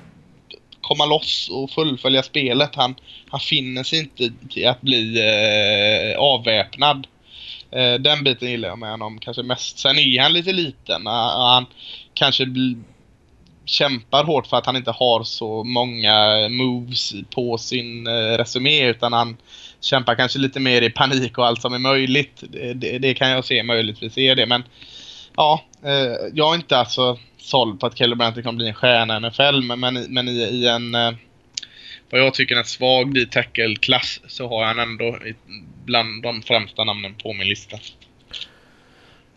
[0.81, 2.75] komma loss och fullfölja spelet.
[2.75, 2.95] Han,
[3.29, 7.07] han finner sig inte i att bli eh, avväpnad.
[7.71, 9.79] Eh, den biten gillar jag med honom kanske mest.
[9.79, 11.07] Sen är han lite liten.
[11.07, 11.67] Ah, ah, han
[12.15, 12.47] kanske
[13.65, 19.13] kämpar hårt för att han inte har så många moves på sin eh, resumé utan
[19.13, 19.37] han
[19.81, 22.43] kämpar kanske lite mer i panik och allt som är möjligt.
[22.49, 24.63] Det, det, det kan jag se möjligtvis är det men
[25.37, 29.17] ja, eh, jag är inte alltså såld på att Kelly Brandt kommer bli en stjärna
[29.17, 31.13] i NFL men, men, men i, i en eh,
[32.11, 35.19] vad jag tycker är en svag D-tackle-klass så har han ändå
[35.87, 37.79] bland de främsta namnen på min lista.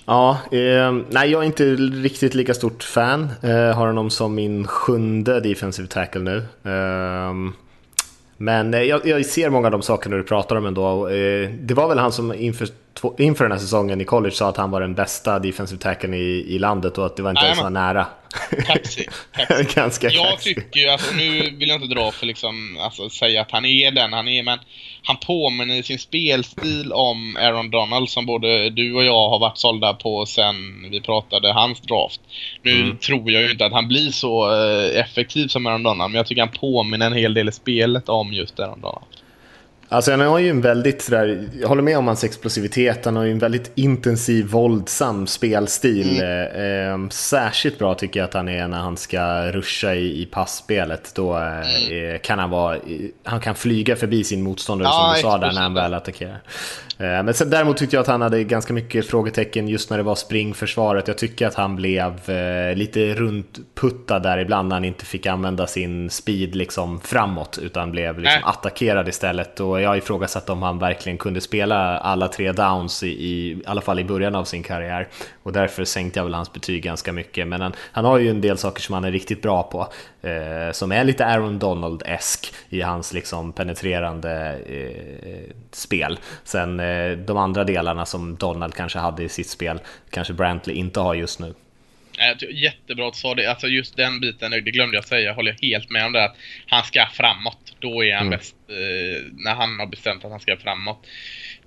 [0.05, 3.29] Ja, eh, nej jag är inte riktigt lika stort fan.
[3.43, 6.37] Eh, har honom som min sjunde defensive tackle nu.
[6.71, 7.53] Ehm, eh,
[8.37, 11.09] men jag, jag, ser många av de sakerna du pratar om ändå.
[11.09, 12.67] Eh, det var väl han som inför
[13.17, 16.45] inför den här säsongen i college sa att han var den bästa defensive tackeln i,
[16.47, 18.07] i landet och att det var inte Nej, ens var nära.
[18.65, 19.09] Kaxig.
[19.75, 20.55] Ganska Jag kaxig.
[20.55, 23.91] tycker ju, alltså, nu vill jag inte dra för liksom, alltså säga att han är
[23.91, 24.59] den han är, men
[25.03, 29.57] han påminner i sin spelstil om Aaron Donald som både du och jag har varit
[29.57, 30.55] sålda på sen
[30.91, 32.21] vi pratade hans draft.
[32.63, 32.97] Nu mm.
[32.97, 36.27] tror jag ju inte att han blir så uh, effektiv som Aaron Donald, men jag
[36.27, 39.05] tycker han påminner en hel del i spelet om just Aaron Donald.
[39.91, 43.23] Alltså han har ju en väldigt sådär, jag håller med om hans explosivitet, han har
[43.23, 46.21] ju en väldigt intensiv, våldsam spelstil.
[46.21, 47.03] Mm.
[47.03, 51.11] Eh, särskilt bra tycker jag att han är när han ska ruscha i, i passspelet.
[51.15, 52.19] Då eh, mm.
[52.19, 52.77] kan han vara,
[53.23, 56.41] han kan flyga förbi sin motståndare ja, som du sa där när han väl attackerar.
[56.99, 60.03] Eh, men sen, däremot tyckte jag att han hade ganska mycket frågetecken just när det
[60.03, 61.07] var springförsvaret.
[61.07, 65.67] Jag tycker att han blev eh, lite runtputtad där ibland när han inte fick använda
[65.67, 69.59] sin speed liksom framåt utan blev liksom attackerad istället.
[69.59, 73.81] Och jag ifrågasatte om han verkligen kunde spela alla tre downs i, i, i alla
[73.81, 75.07] fall i början av sin karriär.
[75.43, 77.47] Och därför sänkte jag väl hans betyg ganska mycket.
[77.47, 79.87] Men han, han har ju en del saker som han är riktigt bra på.
[80.21, 86.19] Eh, som är lite Aaron Donald-esk i hans liksom penetrerande eh, spel.
[86.43, 86.88] Sen eh,
[87.25, 91.39] de andra delarna som Donald kanske hade i sitt spel kanske Brantley inte har just
[91.39, 91.53] nu.
[92.49, 93.45] Jättebra att du sa det.
[93.45, 96.25] Alltså just den biten, det glömde jag säga, håller jag helt med om det.
[96.25, 96.35] Att
[96.67, 97.75] han ska framåt.
[97.79, 98.37] Då är han mm.
[98.37, 98.55] bäst.
[98.69, 101.07] Eh, när han har bestämt att han ska framåt.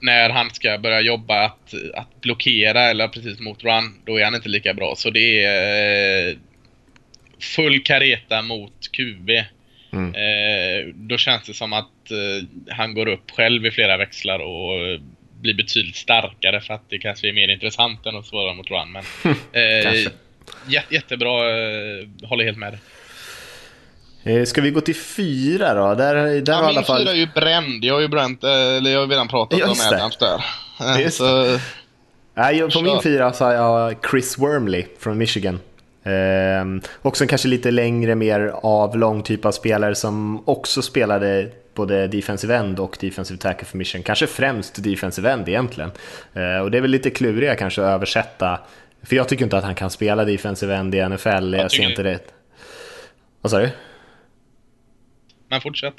[0.01, 4.35] När han ska börja jobba att, att blockera eller precis mot run, då är han
[4.35, 4.95] inte lika bra.
[4.97, 6.37] Så det är eh,
[7.41, 9.31] full kareta mot QB.
[9.93, 10.15] Mm.
[10.15, 15.01] Eh, då känns det som att eh, han går upp själv i flera växlar och
[15.43, 18.93] blir betydligt starkare för att det kanske är mer intressant än att svara mot run.
[18.93, 19.05] Men,
[19.53, 20.13] eh,
[20.67, 22.81] Jätte, jättebra, eh, håller helt med dig.
[24.25, 25.95] Eh, ska vi gå till fyra då?
[25.95, 27.03] Där, där ja, min alla fall...
[27.03, 27.85] fyra är ju bränd.
[27.85, 30.43] Jag har ju bränt, eh, eller jag har redan pratat ja, om Adams där.
[31.01, 31.59] Just så...
[32.35, 35.61] Nej, på min fyra så har jag Chris Wormley från Michigan.
[36.05, 42.07] Eh, också en kanske lite längre, mer avlång typ av spelare som också spelade både
[42.07, 44.03] defensive end och defensive tackle för Michigan.
[44.03, 45.91] Kanske främst defensive end egentligen.
[46.35, 48.61] Eh, och det är väl lite kluriga kanske att översätta
[49.03, 51.91] för jag tycker inte att han kan spela defensive end i NFL, jag, jag ser
[51.91, 52.21] inte det.
[53.41, 53.71] Vad sa du?
[55.49, 55.95] Men fortsätt.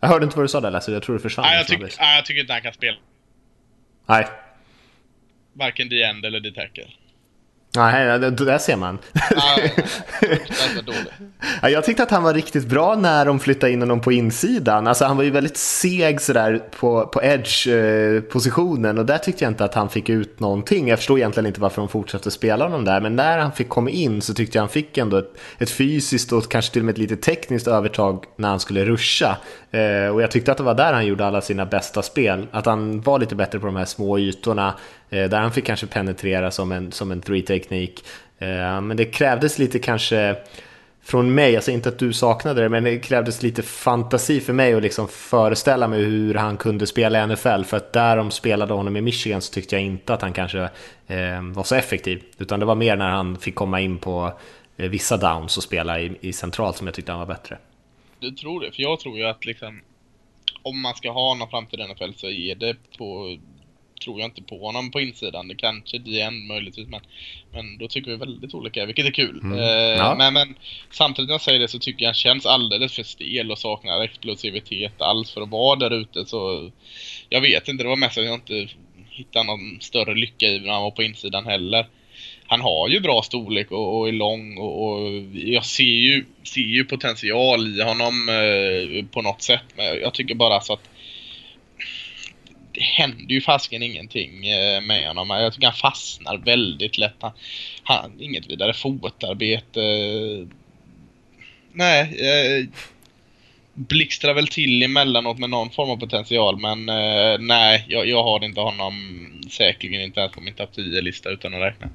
[0.00, 1.46] Jag hörde inte vad du sa där Lasse, jag tror du försvann.
[1.46, 2.96] Nej, jag, tyck, nej, jag tycker inte han kan spela.
[4.06, 4.26] Nej.
[5.52, 6.86] Varken D-end eller D-tackle.
[7.76, 8.98] Nej, det där ser man.
[11.62, 14.86] Ja, jag tyckte att han var riktigt bra när de flyttade in honom på insidan.
[14.86, 19.64] Alltså, han var ju väldigt seg sådär på, på edge-positionen och där tyckte jag inte
[19.64, 20.88] att han fick ut någonting.
[20.88, 23.90] Jag förstår egentligen inte varför de fortsatte spela honom där, men när han fick komma
[23.90, 26.92] in så tyckte jag han fick ändå ett, ett fysiskt och kanske till och med
[26.92, 29.36] ett lite tekniskt övertag när han skulle ruscha.
[29.74, 32.46] Eh, och jag tyckte att det var där han gjorde alla sina bästa spel.
[32.50, 34.74] Att han var lite bättre på de här små ytorna,
[35.10, 38.04] eh, där han fick kanske penetrera som en, som en three-teknik.
[38.38, 40.36] Eh, men det krävdes lite kanske
[41.04, 44.74] från mig, alltså inte att du saknade det, men det krävdes lite fantasi för mig
[44.74, 47.62] att liksom föreställa mig hur han kunde spela i NFL.
[47.62, 50.62] För att där de spelade honom i Michigan så tyckte jag inte att han kanske
[51.06, 52.22] eh, var så effektiv.
[52.38, 54.32] Utan det var mer när han fick komma in på
[54.76, 57.58] eh, vissa downs och spela i, i centralt som jag tyckte han var bättre.
[58.30, 58.72] Tror det?
[58.72, 59.80] För jag tror ju att liksom
[60.62, 63.38] om man ska ha någon framtid i NFL så är det på
[64.04, 65.48] tror jag inte på honom på insidan.
[65.48, 67.00] Det kanske DN möjligtvis, men,
[67.52, 69.40] men då tycker vi väldigt olika, vilket är kul.
[69.42, 69.58] Mm.
[69.58, 70.14] Eh, ja.
[70.18, 70.54] men, men
[70.90, 74.02] samtidigt när jag säger det så tycker jag han känns alldeles för stel och saknar
[74.02, 76.26] explosivitet alls för att vara där ute.
[76.26, 76.70] Så
[77.28, 78.68] jag vet inte, det var mest att jag inte
[79.10, 81.86] hittade någon större lycka i när han var på insidan heller.
[82.46, 86.60] Han har ju bra storlek och, och är lång och, och, jag ser ju, ser
[86.60, 89.64] ju potential i honom eh, på något sätt.
[89.76, 90.88] Men jag tycker bara så att
[92.72, 95.30] det händer ju fasken ingenting eh, med honom.
[95.30, 97.16] Jag tycker han fastnar väldigt lätt.
[97.20, 97.32] Han,
[97.82, 99.80] han inget vidare fotarbete.
[101.72, 102.00] nej.
[102.02, 102.68] Eh,
[103.74, 108.44] blixtrar väl till emellanåt med någon form av potential, men eh, nej, jag, jag har
[108.44, 108.94] inte honom
[109.50, 111.88] säkerligen inte ens på min topp 10-lista utan att räkna.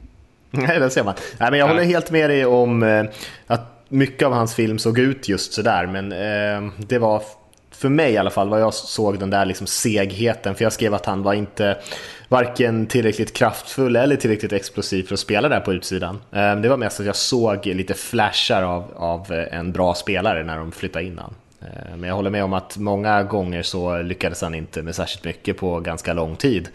[0.67, 1.13] Nej, det ser man.
[1.38, 3.03] Nej, men jag håller helt med dig om eh,
[3.47, 7.23] att mycket av hans film såg ut just sådär, men eh, det var
[7.71, 10.93] för mig i alla fall, vad jag såg den där liksom segheten, för jag skrev
[10.93, 11.77] att han var inte
[12.27, 16.19] varken tillräckligt kraftfull eller tillräckligt explosiv för att spela där på utsidan.
[16.31, 20.57] Eh, det var mest att jag såg lite flashar av, av en bra spelare när
[20.57, 21.35] de flyttade in han.
[21.62, 25.23] Eh, men jag håller med om att många gånger så lyckades han inte med särskilt
[25.23, 26.69] mycket på ganska lång tid.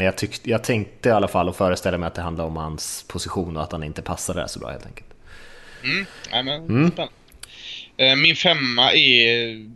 [0.00, 2.48] Eh, men jag, tyckte, jag tänkte i alla fall och föreställde mig att det handlade
[2.48, 5.06] om hans position och att han inte passade där så bra helt enkelt.
[5.84, 6.06] Mm,
[6.46, 6.92] men, mm.
[7.96, 9.70] Eh, min femma är...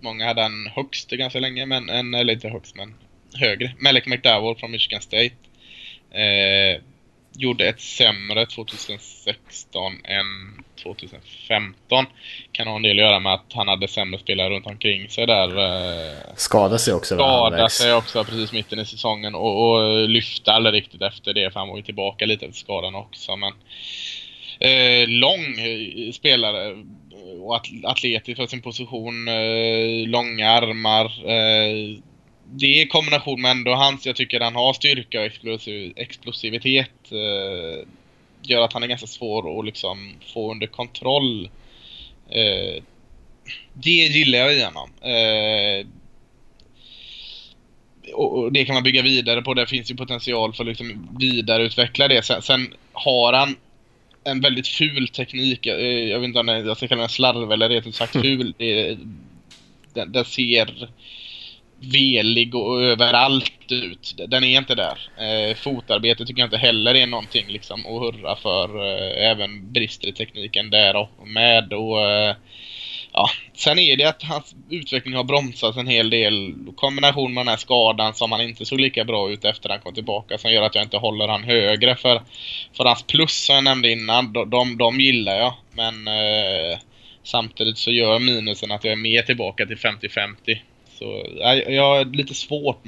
[0.00, 2.94] Många hade han högst ganska länge, men, en, eller inte högst, men
[3.34, 3.74] högre.
[3.78, 5.34] Malek McDowell från Michigan State.
[6.10, 6.80] Eh,
[7.36, 12.06] gjorde ett sämre 2016 än 2015.
[12.52, 15.26] Kan ha en del att göra med att han hade sämre spelare runt omkring sig
[15.26, 15.48] där.
[15.58, 17.14] Eh, skadade sig också.
[17.14, 21.60] Skadade sig också precis mitten i säsongen och, och lyfte aldrig riktigt efter det för
[21.60, 23.36] han var ju tillbaka lite efter skadan också.
[23.36, 23.52] Men
[24.60, 26.76] eh, lång eh, spelare
[27.40, 29.28] och atletisk för sin position.
[29.28, 31.04] Eh, långa armar.
[31.04, 31.98] Eh,
[32.54, 37.12] det är kombination med ändå hans, jag tycker han har styrka och explosiv, explosivitet.
[37.12, 37.86] Eh,
[38.42, 41.50] gör att han är ganska svår att liksom få under kontroll.
[42.28, 42.82] Eh,
[43.72, 44.90] det gillar jag i honom.
[45.00, 45.86] Eh,
[48.14, 49.54] och, det kan man bygga vidare på.
[49.54, 52.24] Det finns ju potential för att liksom vidareutveckla det.
[52.24, 53.56] Sen, sen har han
[54.24, 55.66] en väldigt ful teknik.
[55.66, 58.54] Jag, jag vet inte om jag ska kalla den slarv eller rent ut sagt ful.
[58.58, 58.98] Det,
[59.94, 60.88] den, den ser
[61.84, 64.14] velig och överallt ut.
[64.28, 64.98] Den är inte där.
[65.18, 68.86] Eh, fotarbete tycker jag inte heller är någonting liksom att hurra för.
[68.86, 71.72] Eh, även brister i tekniken där och med.
[71.72, 72.36] Och, eh,
[73.12, 73.30] ja.
[73.54, 76.54] Sen är det att hans utveckling har bromsats en hel del.
[76.76, 79.94] Kombination med den här skadan som han inte såg lika bra ut efter han kom
[79.94, 81.96] tillbaka som gör att jag inte håller han högre.
[81.96, 82.22] För,
[82.76, 85.54] för hans plus som jag nämnde innan, de, de, de gillar jag.
[85.72, 86.78] Men eh,
[87.22, 90.58] samtidigt så gör minusen att jag är mer tillbaka till 50-50.
[90.98, 92.78] Så jag, jag har lite svårt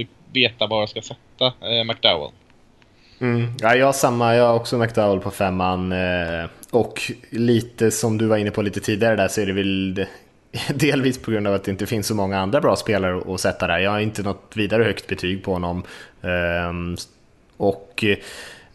[0.00, 2.30] att veta var jag ska sätta eh, McDowell.
[3.20, 3.52] Mm.
[3.60, 5.92] Ja, jag har samma, jag har också McDowell på femman.
[5.92, 10.06] Eh, och lite som du var inne på lite tidigare där så är det väl
[10.74, 13.66] delvis på grund av att det inte finns så många andra bra spelare att sätta
[13.66, 13.78] där.
[13.78, 15.82] Jag har inte något vidare högt betyg på honom.
[16.22, 16.96] Eh,
[17.56, 18.04] och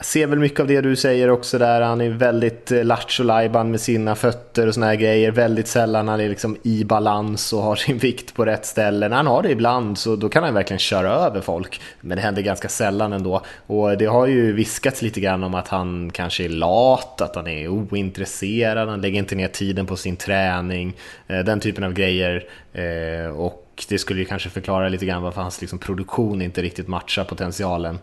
[0.02, 1.82] ser väl mycket av det du säger också där.
[1.82, 5.32] Han är väldigt eh, lattjo lajban med sina fötter och såna här grejer.
[5.32, 9.10] Väldigt sällan han är liksom i balans och har sin vikt på rätt ställe.
[9.10, 11.82] När han har det ibland så då kan han verkligen köra över folk.
[12.02, 13.42] Men det händer ganska sällan ändå.
[13.68, 17.48] Och det har ju viskats lite grann om att han kanske är lat, att han
[17.48, 20.94] är ointresserad, han lägger inte ner tiden på sin träning.
[21.28, 22.44] Eh, den typen av grejer.
[22.74, 26.88] Eh, och det skulle ju kanske förklara lite grann varför hans liksom produktion inte riktigt
[26.88, 28.00] matchar potentialen.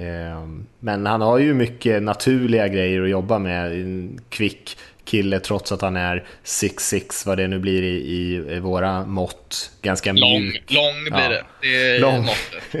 [0.00, 3.72] Ehm, men han har ju mycket naturliga grejer att jobba med.
[3.72, 4.76] En kvick
[5.08, 7.96] kille trots att han är 6'6 vad det nu blir i,
[8.54, 9.70] i våra mått.
[9.82, 10.72] Ganska lång, mjuk.
[10.72, 11.28] Lång blir ja.
[11.28, 11.44] det.
[11.62, 12.28] det är lång.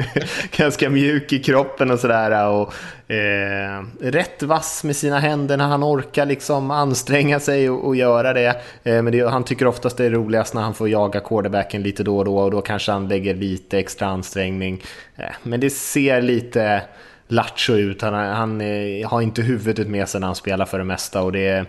[0.56, 2.48] Ganska mjuk i kroppen och sådär.
[2.48, 2.74] Och,
[3.12, 8.32] eh, rätt vass med sina händer när han orkar liksom anstränga sig och, och göra
[8.32, 8.60] det.
[8.84, 12.02] Eh, men det, han tycker oftast det är roligast när han får jaga quarterbacken lite
[12.02, 14.82] då och då och då kanske han lägger lite extra ansträngning.
[15.16, 16.82] Eh, men det ser lite
[17.28, 18.02] lattjo ut.
[18.02, 18.60] Han, han
[19.04, 21.66] har inte huvudet med sig när han spelar för det mesta och det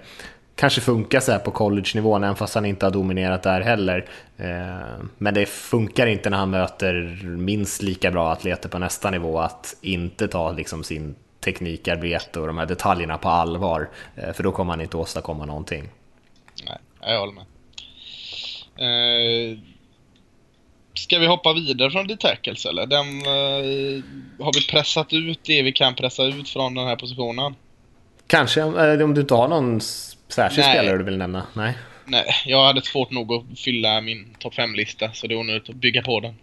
[0.59, 4.05] kanske funkar så här på college-nivån även fast han inte har dominerat där heller.
[4.37, 9.39] Eh, men det funkar inte när han möter minst lika bra atleter på nästa nivå
[9.39, 13.89] att inte ta liksom sin teknikarbete och de här detaljerna på allvar.
[14.15, 15.89] Eh, för då kommer han inte åstadkomma någonting.
[16.65, 17.45] Nej, jag håller med.
[18.77, 19.59] Eh,
[21.03, 22.85] Ska vi hoppa vidare från D-tackles eller?
[22.85, 24.03] Den, uh,
[24.45, 27.55] har vi pressat ut det vi kan pressa ut från den här positionen?
[28.27, 29.81] Kanske, eh, om du inte har någon
[30.27, 30.77] särskild Nej.
[30.77, 31.47] spelare du vill nämna?
[31.53, 31.73] Nej.
[32.05, 35.75] Nej, jag hade svårt nog att fylla min topp 5-lista så det är onödigt att
[35.75, 36.35] bygga på den.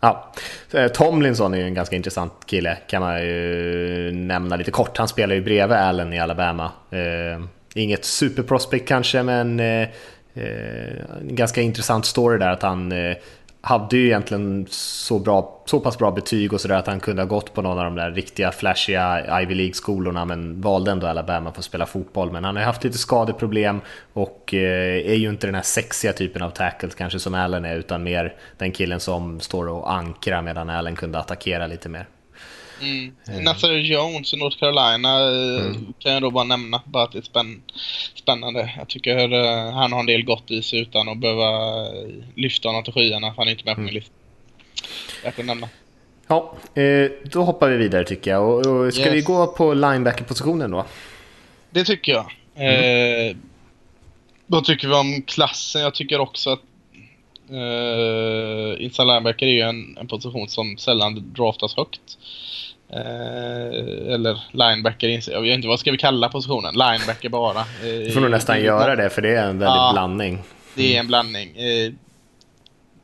[0.00, 0.32] Ja,
[0.72, 4.96] eh, Tomlinson är ju en ganska intressant kille kan man ju nämna lite kort.
[4.96, 6.70] Han spelar ju bredvid Allen i Alabama.
[6.90, 7.44] Eh,
[7.74, 9.88] inget superprospect kanske men eh,
[10.34, 13.16] en ganska intressant story där att han eh,
[13.62, 17.26] hade ju egentligen så, bra, så pass bra betyg och sådär att han kunde ha
[17.26, 21.58] gått på någon av de där riktiga flashiga Ivy League-skolorna men valde ändå Alabama för
[21.58, 22.32] att spela fotboll.
[22.32, 23.80] Men han har haft lite skadeproblem
[24.12, 27.76] och eh, är ju inte den här sexiga typen av tackle kanske som Allen är
[27.76, 32.06] utan mer den killen som står och ankrar medan Allen kunde attackera lite mer.
[32.80, 33.14] Mm.
[33.28, 33.40] Eh.
[33.40, 35.92] Nazar Jones i North Carolina eh, mm.
[35.98, 36.82] kan jag då bara nämna.
[36.84, 37.62] Bara att det är spänn
[38.14, 38.72] spännande.
[38.78, 41.50] Jag tycker uh, han har en del gott i sig utan att behöva
[42.34, 43.34] lyfta honom till skyarna.
[43.36, 43.94] Han är inte med på min mm.
[43.94, 44.14] lista.
[45.24, 45.68] Jag kan nämna.
[46.30, 48.48] Ja, eh, då hoppar vi vidare tycker jag.
[48.48, 49.14] Och, och ska yes.
[49.14, 50.86] vi gå på linebacker-positionen då?
[51.70, 52.32] Det tycker jag.
[52.54, 53.30] Mm.
[53.30, 53.36] Eh,
[54.46, 55.82] vad tycker vi om klassen?
[55.82, 56.60] Jag tycker också att
[57.50, 62.18] eh, inside linebacker är ju en, en, position som sällan draftas högt.
[62.92, 66.74] Eh, eller linebacker, jag vet inte vad ska vi kalla positionen?
[66.74, 67.60] Linebacker bara.
[67.60, 70.38] Eh, du får nog nästan göra det för det är en väldig ja, blandning.
[70.74, 71.56] Det är en blandning.
[71.56, 71.92] Eh,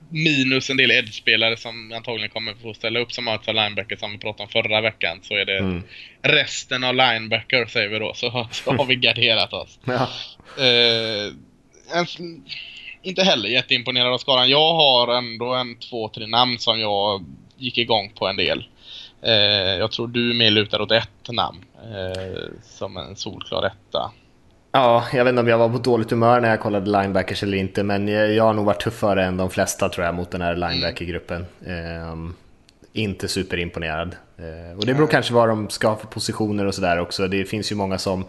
[0.09, 4.19] minus en del edge-spelare som antagligen kommer få ställa upp som outside linebacker som vi
[4.19, 5.83] pratade om förra veckan så är det mm.
[6.23, 9.79] resten av linebacker säger vi då så, så har vi garderat oss.
[9.85, 10.09] Ja.
[10.59, 11.33] Eh,
[11.99, 12.07] en,
[13.03, 14.51] inte heller jätteimponerad av skaran.
[14.51, 17.25] Jag har ändå en två, tre namn som jag
[17.57, 18.65] gick igång på en del.
[19.27, 24.11] Eh, jag tror du mer lutar åt ett namn eh, som en solklar etta.
[24.73, 27.59] Ja, jag vet inte om jag var på dåligt humör när jag kollade linebackers eller
[27.59, 30.41] inte, men jag, jag har nog varit tuffare än de flesta tror jag mot den
[30.41, 30.71] här mm.
[30.71, 31.47] linebackergruppen.
[31.67, 32.17] Eh,
[32.93, 34.17] inte superimponerad.
[34.39, 37.29] Eh, och det beror kanske vad de ska ha för positioner och sådär också.
[37.29, 38.25] Det finns ju många som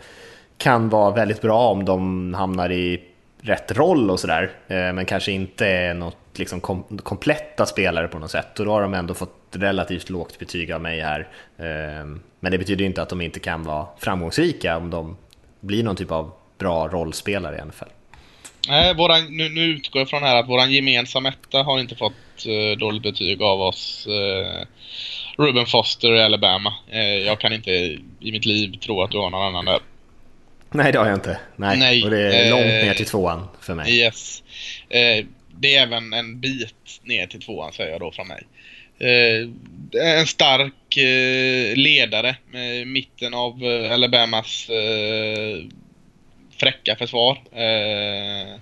[0.57, 3.03] kan vara väldigt bra om de hamnar i
[3.47, 8.19] rätt roll och sådär, eh, men kanske inte är något liksom kom, kompletta spelare på
[8.19, 8.59] något sätt.
[8.59, 11.27] Och då har de ändå fått relativt lågt betyg av mig här.
[11.57, 15.17] Ehm, men det betyder inte att de inte kan vara framgångsrika om de
[15.59, 17.89] blir någon typ av bra rollspelare i NFL.
[18.69, 22.13] Nej, våran, nu, nu utgår jag från här att våran gemensamma etta har inte fått
[22.45, 24.07] eh, dåligt betyg av oss.
[24.07, 24.67] Eh,
[25.37, 26.73] Ruben Foster i Alabama.
[26.91, 27.71] Eh, jag kan inte
[28.19, 29.79] i mitt liv tro att du har någon annan där.
[30.77, 31.39] Nej, det har jag inte.
[31.55, 33.99] Nej, Nej och det är långt ner till tvåan för mig.
[33.99, 34.43] Yes.
[35.59, 38.43] det är även en bit ner till tvåan säger jag då från mig.
[40.19, 40.73] en stark
[41.75, 42.35] ledare.
[42.85, 44.69] mitten av Alabamas
[46.57, 47.39] fräcka försvar.
[47.51, 48.59] Eh,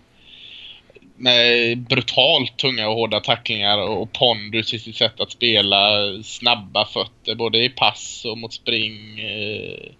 [1.17, 5.99] med brutalt tunga och hårda tacklingar och pondus i sitt sätt att spela.
[6.23, 9.19] Snabba fötter både i pass och mot spring.
[9.19, 9.91] Eh,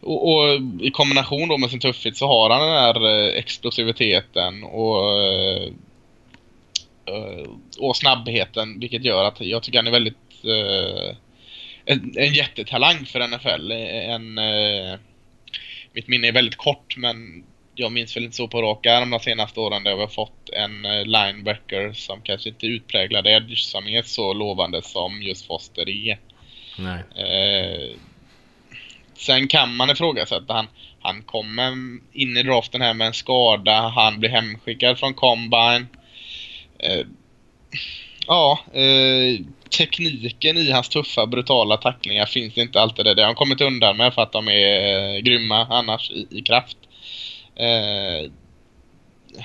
[0.00, 4.64] och, och, i kombination då med sin tuffhet så har han den här eh, explosiviteten
[4.64, 5.72] och, eh,
[7.78, 11.16] och snabbheten vilket gör att jag tycker han är väldigt eh,
[11.84, 13.70] en, en jättetalang för NFL.
[13.70, 14.34] En,
[15.92, 17.44] mitt minne är väldigt kort men
[17.78, 20.50] jag minns väl inte så på rak arm de senaste åren där vi har fått
[20.52, 25.88] en eh, linebacker som kanske inte utpräglad edge som är så lovande som just Foster
[25.88, 26.18] är.
[27.16, 27.96] Eh,
[29.18, 30.54] sen kan man ifrågasätta.
[30.54, 30.66] Han,
[31.00, 31.72] han kommer
[32.12, 33.80] in i draften här med en skada.
[33.80, 35.86] Han blir hemskickad från Combine.
[36.78, 37.06] Eh,
[38.26, 39.44] ja, eh,
[39.78, 43.14] tekniken i hans tuffa, brutala tacklingar finns inte alltid där.
[43.14, 46.42] Det har han kommit undan med för att de är eh, grymma annars i, i
[46.42, 46.76] kraft.
[47.56, 48.30] Eh,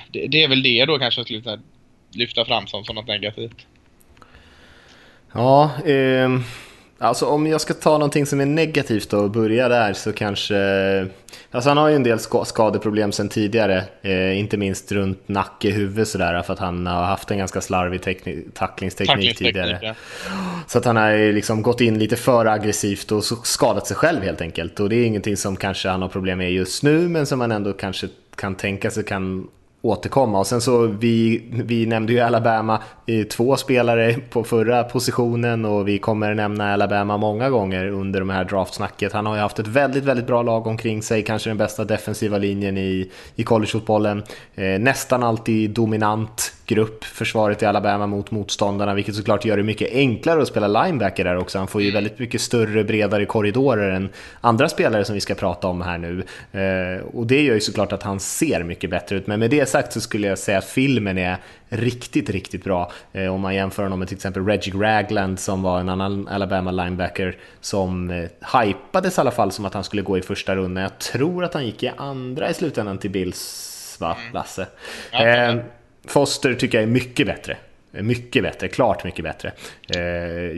[0.08, 1.58] det, det, är väl det då kanske jag skulle
[2.14, 3.66] lyfta fram som, som något negativt.
[5.32, 6.28] Ja, eh,
[6.98, 10.56] Alltså om jag ska ta någonting som är negativt och börja där så kanske...
[11.50, 16.08] Alltså han har ju en del skadeproblem sedan tidigare, eh, inte minst runt nacke, huvud
[16.08, 18.02] sådär, för att han har haft en ganska slarvig
[18.54, 19.78] tacklingsteknik tidigare.
[19.82, 19.94] Ja.
[20.66, 24.40] Så att han har liksom gått in lite för aggressivt och skadat sig själv helt
[24.40, 24.80] enkelt.
[24.80, 27.52] Och det är ingenting som kanske han har problem med just nu, men som man
[27.52, 29.48] ändå kanske kan tänka sig kan
[29.84, 30.38] återkomma.
[30.38, 35.88] Och sen så, vi, vi nämnde ju Alabama, i två spelare på förra positionen och
[35.88, 39.12] vi kommer nämna Alabama många gånger under de här draftsnacket.
[39.12, 42.38] Han har ju haft ett väldigt, väldigt bra lag omkring sig, kanske den bästa defensiva
[42.38, 44.22] linjen i, i collegefotbollen.
[44.54, 49.92] Eh, nästan alltid dominant grupp, försvaret i Alabama mot motståndarna, vilket såklart gör det mycket
[49.92, 51.58] enklare att spela linebacker där också.
[51.58, 51.94] Han får ju mm.
[51.94, 54.08] väldigt mycket större, bredare korridorer än
[54.40, 56.24] andra spelare som vi ska prata om här nu.
[56.52, 59.68] Eh, och det gör ju såklart att han ser mycket bättre ut, men med det
[59.68, 61.36] sagt så skulle jag säga att filmen är
[61.68, 62.92] riktigt, riktigt bra.
[63.12, 66.70] Eh, om man jämför honom med till exempel Reggie Ragland som var en annan Alabama
[66.70, 68.28] linebacker som eh,
[68.62, 70.82] hypades i alla fall som att han skulle gå i första rundan.
[70.82, 74.32] Jag tror att han gick i andra i slutändan till Bills, va, mm.
[74.32, 74.66] Lasse?
[75.12, 75.58] Mm.
[75.58, 75.64] Eh,
[76.06, 77.56] Foster tycker jag är mycket bättre.
[78.02, 79.52] Mycket bättre, klart mycket bättre.
[79.96, 80.02] Eh,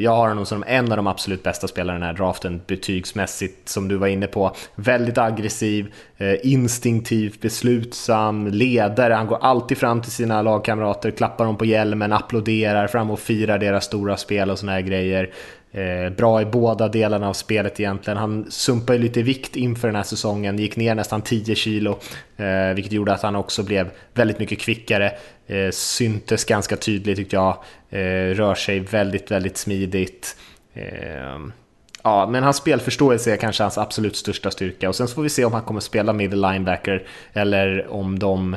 [0.02, 3.68] jag har honom som en av de absolut bästa spelarna i den här draften betygsmässigt,
[3.68, 4.56] som du var inne på.
[4.74, 9.14] Väldigt aggressiv, eh, instinktiv, beslutsam, ledare.
[9.14, 13.59] Han går alltid fram till sina lagkamrater, klappar dem på hjälmen, applåderar, fram och firar
[13.59, 15.30] deras stora spel och såna här grejer.
[15.77, 18.16] Eh, bra i båda delarna av spelet egentligen.
[18.16, 21.99] Han sumpade lite vikt inför den här säsongen, gick ner nästan 10 kilo,
[22.37, 25.12] eh, vilket gjorde att han också blev väldigt mycket kvickare.
[25.47, 27.57] Eh, syntes ganska tydligt tyckte jag,
[28.37, 30.37] rör sig väldigt, väldigt smidigt.
[32.03, 34.89] Ja, men hans spelförståelse är kanske hans absolut största styrka.
[34.89, 37.03] Och sen så får vi se om han kommer spela middle linebacker
[37.33, 38.57] eller om de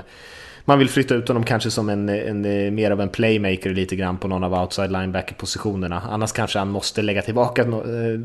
[0.70, 4.18] man vill flytta ut honom kanske som en, en, mer av en playmaker lite grann
[4.18, 6.02] på någon av outside linebacker-positionerna.
[6.10, 7.64] Annars kanske han måste lägga tillbaka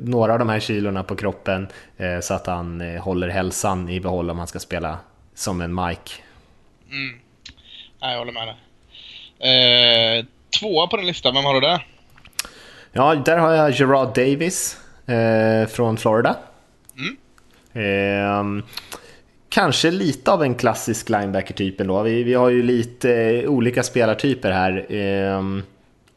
[0.02, 4.00] några av de här kilorna på kroppen eh, så att han eh, håller hälsan i
[4.00, 4.98] behåll om han ska spela
[5.34, 6.12] som en Mike.
[6.90, 7.20] Mm.
[8.00, 8.56] jag håller med dig.
[10.18, 10.24] Eh,
[10.60, 11.86] tvåa på din lista, vem har du där?
[12.92, 14.76] Ja, där har jag Gerard Davis
[15.06, 16.36] eh, från Florida.
[16.96, 17.16] Mm.
[17.72, 18.64] Eh,
[19.54, 22.02] kanske lite av en klassisk linebacker-typ ändå.
[22.02, 24.86] Vi, vi har ju lite eh, olika spelartyper här.
[24.88, 25.62] Ehm,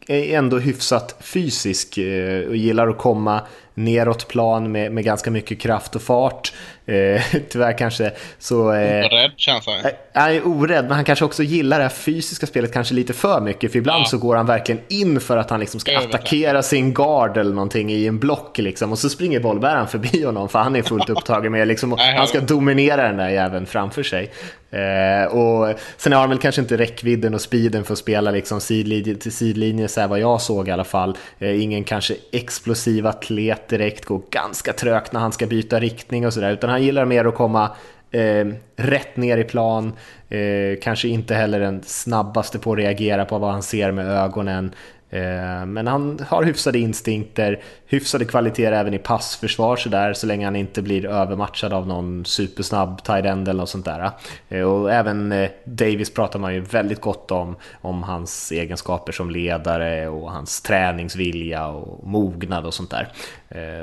[0.07, 3.41] är ändå hyfsat fysisk eh, och gillar att komma
[3.77, 6.53] neråt plan med, med ganska mycket kraft och fart.
[6.85, 8.73] Eh, tyvärr kanske så...
[8.73, 9.75] Eh, orädd känns han.
[9.75, 13.13] Eh, han är orädd, men han kanske också gillar det här fysiska spelet kanske lite
[13.13, 13.71] för mycket.
[13.71, 14.05] För ibland ja.
[14.05, 17.91] så går han verkligen in för att han liksom ska attackera sin guard eller någonting
[17.91, 18.57] i en block.
[18.57, 18.91] Liksom.
[18.91, 22.39] Och så springer bollbäraren förbi honom för han är fullt upptagen med liksom, han ska
[22.39, 24.31] dominera den där jäveln framför sig.
[24.71, 28.61] Eh, och sen har han väl kanske inte räckvidden och speeden för att spela liksom
[28.61, 31.17] sidlinje till sidlinje, så här vad jag såg i alla fall.
[31.39, 36.33] Eh, ingen kanske explosiv atlet direkt, går ganska trögt när han ska byta riktning och
[36.33, 37.71] sådär, utan han gillar mer att komma
[38.11, 39.93] eh, rätt ner i plan,
[40.29, 44.71] eh, kanske inte heller den snabbaste på att reagera på vad han ser med ögonen.
[45.09, 50.55] Eh, men han har hyfsade instinkter, hyfsade kvaliteter även i passförsvar sådär, så länge han
[50.55, 54.11] inte blir övermatchad av någon supersnabb tight end eller något sånt där.
[54.49, 59.29] Eh, och även eh, Davis pratar man ju väldigt gott om, om hans egenskaper som
[59.29, 63.11] ledare och hans träningsvilja och mognad och sånt där.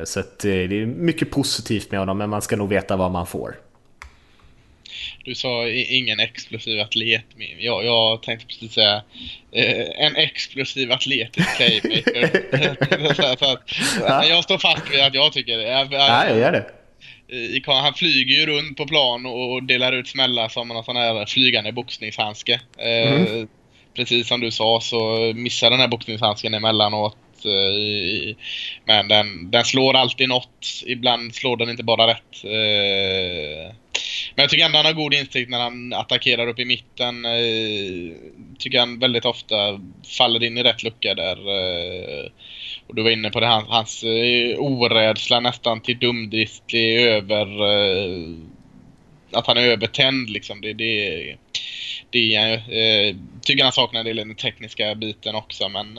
[0.05, 3.55] Så det är mycket positivt med honom, men man ska nog veta vad man får.
[5.25, 7.25] Du sa ingen explosiv atlet.
[7.59, 9.03] Jag, jag tänkte precis säga
[9.53, 13.15] eh, en explosiv atletisk playmaker.
[13.15, 13.63] så, så att,
[14.01, 14.25] ja.
[14.25, 15.63] Jag står fast vid att jag tycker det.
[15.63, 16.67] Jag, ja, jag gör det.
[17.67, 21.73] Han flyger ju runt på plan och delar ut smällar som en sån här flygande
[21.73, 22.61] boxningshandske.
[22.79, 23.49] Eh, mm.
[23.97, 28.37] Precis som du sa så missar den här boxningshandsken emellanåt Eh,
[28.85, 30.67] men den, den slår alltid något.
[30.87, 32.45] Ibland slår den inte bara rätt.
[32.45, 33.75] Eh,
[34.35, 37.25] men jag tycker ändå han har god instinkt när han attackerar upp i mitten.
[37.25, 38.17] Eh,
[38.59, 39.81] tycker han väldigt ofta
[40.19, 41.39] faller in i rätt lucka där.
[42.87, 44.05] Och du var inne på det, hans, hans
[44.59, 47.47] orädsla nästan till dumdristig över...
[49.33, 50.61] Att han är övertänd liksom.
[50.61, 51.37] Det, det,
[52.15, 55.99] det är eh, Tycker han saknar en del den tekniska biten också men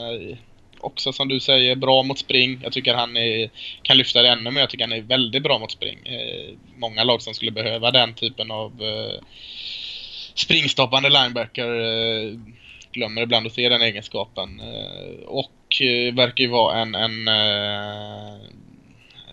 [0.80, 2.60] också som du säger bra mot spring.
[2.62, 3.50] Jag tycker han är,
[3.82, 4.60] kan lyfta det ännu mer.
[4.60, 5.98] Jag tycker han är väldigt bra mot spring.
[6.04, 9.22] Eh, många lag som skulle behöva den typen av eh,
[10.34, 12.38] springstoppande linebacker eh,
[12.92, 14.60] glömmer ibland att se den egenskapen.
[14.60, 18.40] Eh, och eh, verkar ju vara en, en eh,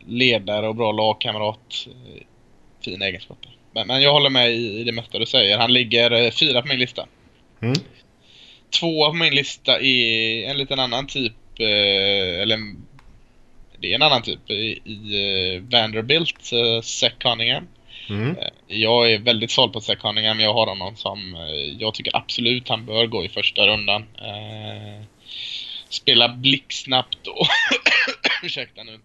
[0.07, 1.87] ledare och bra lagkamrat.
[1.87, 2.23] Eh,
[2.85, 3.55] fina egenskaper.
[3.71, 5.57] Men, men, jag håller med i, i det mesta du säger.
[5.57, 7.07] Han ligger eh, fyra på min lista.
[7.61, 7.75] Mm.
[8.80, 12.59] Två på min lista är en liten annan typ Eh, eller
[13.80, 17.67] det är en annan typ i, i eh, Vanderbilt, uh, Zach Cunningham.
[18.09, 18.36] Mm.
[18.67, 20.39] Jag är väldigt såld på Zach Cunningham.
[20.39, 21.36] Jag har honom som,
[21.80, 24.05] jag tycker absolut han bör gå i första rundan.
[25.89, 27.47] Spela blixtsnabbt och,
[28.43, 28.99] ursäkta nu,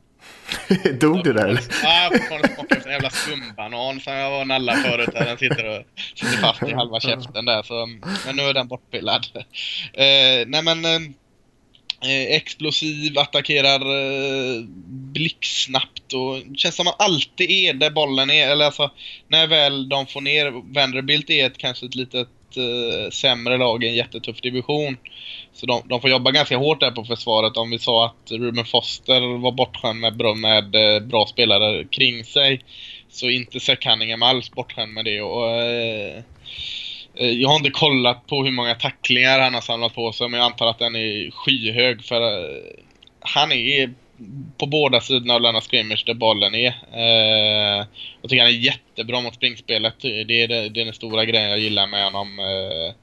[1.01, 1.63] Dog du där eller?
[1.83, 5.11] Ja, jag får smaka en jävla skumbanan som jag var nalla förut.
[5.13, 5.25] Där.
[5.25, 5.85] Den sitter, och,
[6.15, 7.63] sitter fast i halva käften där.
[7.63, 8.01] Så, mm.
[8.27, 9.27] men nu är den bortpillad.
[9.93, 11.01] Eh, nej men eh,
[12.03, 18.51] eh, explosiv, attackerar eh, blixtsnabbt och känns som att man alltid är där bollen är.
[18.51, 18.91] Eller alltså,
[19.29, 23.89] när väl de får ner, Vanderbilt är ett, kanske ett litet eh, sämre lag i
[23.89, 24.97] en jättetuff division.
[25.61, 27.57] Så de, de, får jobba ganska hårt där på försvaret.
[27.57, 32.25] Om vi sa att Ruben Foster var bortskämd med, bra, med eh, bra spelare kring
[32.25, 32.65] sig
[33.09, 35.21] så inte Zack Cunningham alls bortskämd med det.
[35.21, 36.23] Och, eh,
[37.15, 40.41] eh, jag har inte kollat på hur många tacklingar han har samlat på sig, men
[40.41, 42.63] jag antar att den är skyhög för eh,
[43.21, 43.95] han är
[44.59, 46.69] på båda sidorna av Lennart scrimmage där bollen är.
[46.93, 47.87] Eh,
[48.23, 49.95] jag tycker han är jättebra mot springspelet.
[50.01, 52.39] Det är, det, det är den stora grejen jag gillar med honom.
[52.39, 52.95] Eh,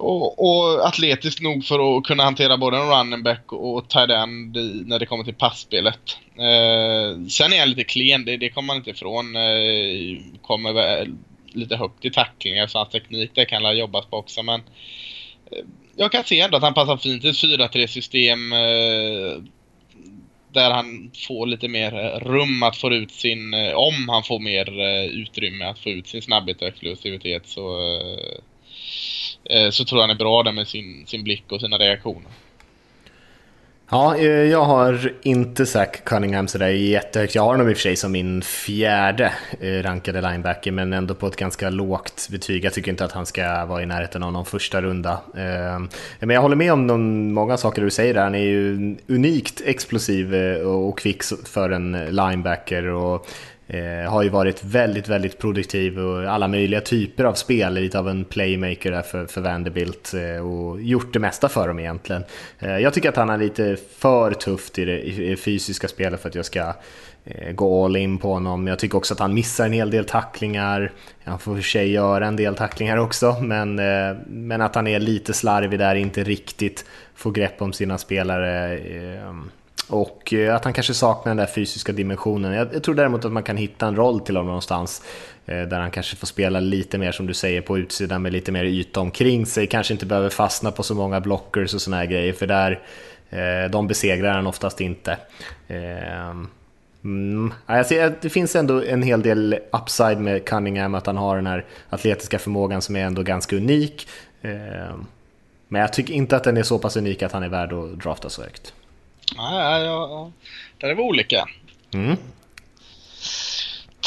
[0.00, 4.56] och, och atletisk nog för att kunna hantera både en running back och tight end
[4.86, 6.18] när det kommer till passspelet.
[6.34, 9.36] Eh, sen är han lite klen, det, det kommer man inte ifrån.
[9.36, 11.14] Eh, kommer väl
[11.52, 14.60] lite högt i tacklingar så hans teknik det kan jobbas på också men
[15.50, 15.64] eh,
[15.96, 19.42] jag kan se ändå att han passar fint i ett 4-3 system eh,
[20.52, 24.80] där han får lite mer rum att få ut sin, eh, om han får mer
[24.80, 28.40] eh, utrymme att få ut sin snabbhet och explosivitet så, eh,
[29.44, 32.30] Eh, så tror jag han är bra där med sin, sin blick och sina reaktioner.
[33.92, 37.34] Ja, eh, jag har inte Zack Cunningham sådär jättehögt.
[37.34, 41.14] Jag har honom i och för sig som min fjärde eh, rankade linebacker, men ändå
[41.14, 42.64] på ett ganska lågt betyg.
[42.64, 45.20] Jag tycker inte att han ska vara i närheten av någon första runda.
[46.18, 48.22] Men jag håller med om de många saker du säger där.
[48.22, 50.34] Han är ju unikt explosiv
[50.64, 52.86] och kvick för en linebacker.
[52.86, 53.28] Och
[53.72, 58.08] Eh, har ju varit väldigt, väldigt produktiv och alla möjliga typer av spel, lite av
[58.08, 62.24] en playmaker där för, för Vanderbilt eh, och gjort det mesta för dem egentligen.
[62.58, 66.20] Eh, jag tycker att han är lite för tufft i det, i det fysiska spelet
[66.20, 66.74] för att jag ska
[67.24, 68.66] eh, gå all in på honom.
[68.66, 70.92] Jag tycker också att han missar en hel del tacklingar.
[71.24, 75.00] Han får för sig göra en del tacklingar också, men, eh, men att han är
[75.00, 78.78] lite slarvig där, inte riktigt får grepp om sina spelare.
[78.78, 79.34] Eh,
[79.88, 82.52] och eh, att han kanske saknar den där fysiska dimensionen.
[82.52, 85.02] Jag, jag tror däremot att man kan hitta en roll till honom någonstans
[85.46, 88.52] eh, där han kanske får spela lite mer som du säger på utsidan med lite
[88.52, 89.66] mer yta omkring sig.
[89.66, 92.80] Kanske inte behöver fastna på så många blockers och såna här grejer för där
[93.30, 95.16] eh, de besegrar han oftast inte.
[95.68, 96.48] Ehm,
[97.04, 97.52] mm.
[97.66, 101.64] Alltså, det finns ändå en hel del upside med Cunningham, att han har den här
[101.90, 104.08] atletiska förmågan som är ändå ganska unik.
[104.42, 105.06] Ehm,
[105.68, 107.98] men jag tycker inte att den är så pass unik att han är värd att
[107.98, 108.74] drafta så högt.
[109.36, 110.30] Nej, ja,
[110.78, 111.48] där är vi olika.
[111.94, 112.16] Mm.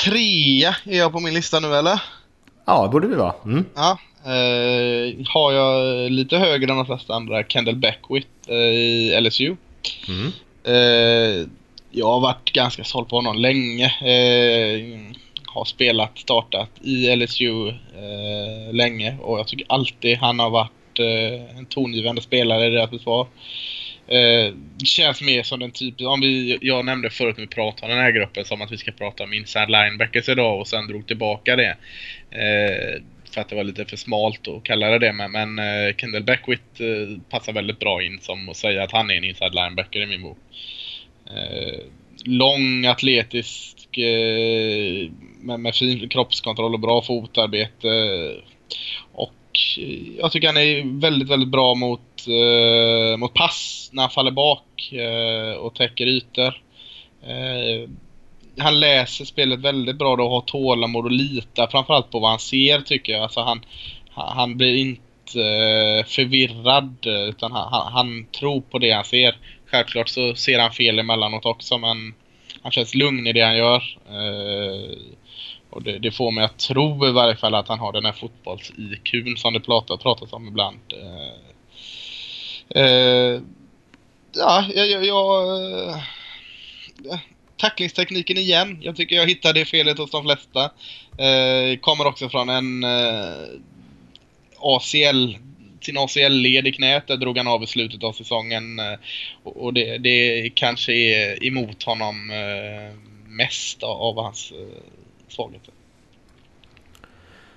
[0.06, 2.02] Trea är jag på min lista nu eller?
[2.66, 3.34] Ja, det borde vi vara.
[3.46, 3.66] Mm.
[3.76, 9.56] Ja, eh, har jag lite högre än de flesta andra Kendall Beckwith eh, i LSU.
[10.08, 10.32] Mm.
[10.64, 11.48] Eh,
[11.92, 13.86] jag har varit ganska såld på honom länge.
[13.86, 15.14] Eh,
[15.54, 21.58] har spelat, startat i LSU eh, länge och jag tycker alltid han har varit eh,
[21.58, 23.28] en tongivande spelare i deras försvar.
[24.14, 24.54] Eh,
[24.84, 28.06] känns mer som den typen, om vi, jag nämnde förut när vi pratade om den
[28.06, 31.56] här gruppen som att vi ska prata om inside linebackers idag och sen drog tillbaka
[31.56, 31.78] det.
[32.32, 33.02] Eh,
[33.34, 35.14] för att det var lite för smalt att kalla det det.
[35.14, 39.12] Men, men eh, Kendall Beckwith eh, passar väldigt bra in som att säga att han
[39.12, 40.38] är en inside linebacker i min bok.
[41.28, 41.80] Eh,
[42.26, 47.88] lång, atletisk, eh, med, med fin kroppskontroll och bra fotarbete.
[49.12, 49.34] Och
[49.78, 54.32] Eh, jag tycker han är väldigt, väldigt bra mot, eh, mot pass när han faller
[54.32, 56.62] bak eh, och täcker ytor.
[57.24, 57.90] Eh,
[58.58, 62.40] han läser spelet väldigt bra då och har tålamod och litar framförallt på vad han
[62.40, 63.24] ser tycker jag.
[63.24, 63.66] Alltså han,
[64.10, 69.38] han blir inte eh, förvirrad eh, utan han, han, han, tror på det han ser.
[69.66, 72.14] Självklart så ser han fel emellanåt också men
[72.62, 73.84] han känns lugn i det han gör.
[75.74, 78.12] Och det, det, får mig att tro i varje fall att han har den här
[78.12, 80.80] fotbolls-IQn som det pratar, pratas om ibland.
[80.94, 83.42] Eh, eh,
[84.36, 84.90] ja, jag...
[84.90, 87.20] jag, jag eh,
[87.58, 88.78] tacklingstekniken igen.
[88.82, 90.64] Jag tycker jag hittade det felet hos de flesta.
[91.18, 93.60] Eh, kommer också från en eh,
[94.60, 95.38] ACL
[95.82, 97.08] sin ACL-led i knät.
[97.08, 98.80] Där drog han av i slutet av säsongen.
[98.80, 99.00] Eh,
[99.44, 102.98] och det, det kanske är emot honom eh,
[103.28, 104.84] mest av hans eh,
[105.34, 105.74] svagheter.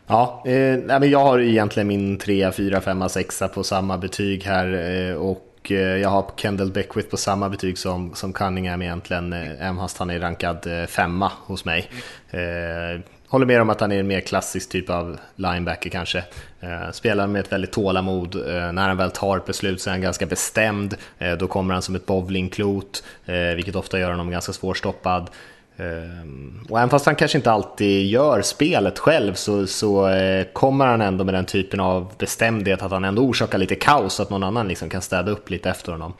[0.07, 5.17] Ja, eh, jag har egentligen min 3, 4, 5, 6 på samma betyg här eh,
[5.17, 9.77] och eh, jag har Kendall Beckwith på samma betyg som, som Cunningham egentligen, eh, även
[9.77, 11.91] fast han är rankad femma hos mig.
[12.31, 16.25] Eh, håller med om att han är en mer klassisk typ av linebacker kanske.
[16.93, 18.35] Spelar med ett väldigt tålamod.
[18.47, 20.97] När han väl tar ett beslut så är han ganska bestämd.
[21.39, 23.05] Då kommer han som ett bowlingklot,
[23.57, 25.31] vilket ofta gör honom ganska svårstoppad.
[25.77, 30.87] Ehm, och även fast han kanske inte alltid gör spelet själv så, så eh, kommer
[30.87, 34.31] han ändå med den typen av bestämdhet att han ändå orsakar lite kaos så att
[34.31, 36.13] någon annan liksom kan städa upp lite efter honom.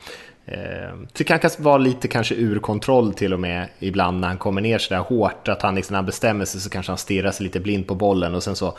[0.45, 4.37] Ehm, tycker han kan vara lite kanske ur kontroll till och med ibland när han
[4.37, 7.31] kommer ner sådär hårt att han liksom, när han bestämmer sig så kanske han stirrar
[7.31, 8.77] sig lite blind på bollen och sen så,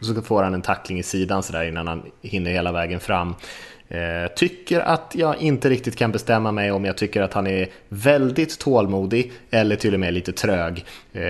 [0.00, 3.34] så får han en tackling i sidan sådär innan han hinner hela vägen fram.
[3.88, 7.68] Eh, tycker att jag inte riktigt kan bestämma mig om jag tycker att han är
[7.88, 10.84] väldigt tålmodig eller till och med lite trög.
[11.16, 11.22] Eh,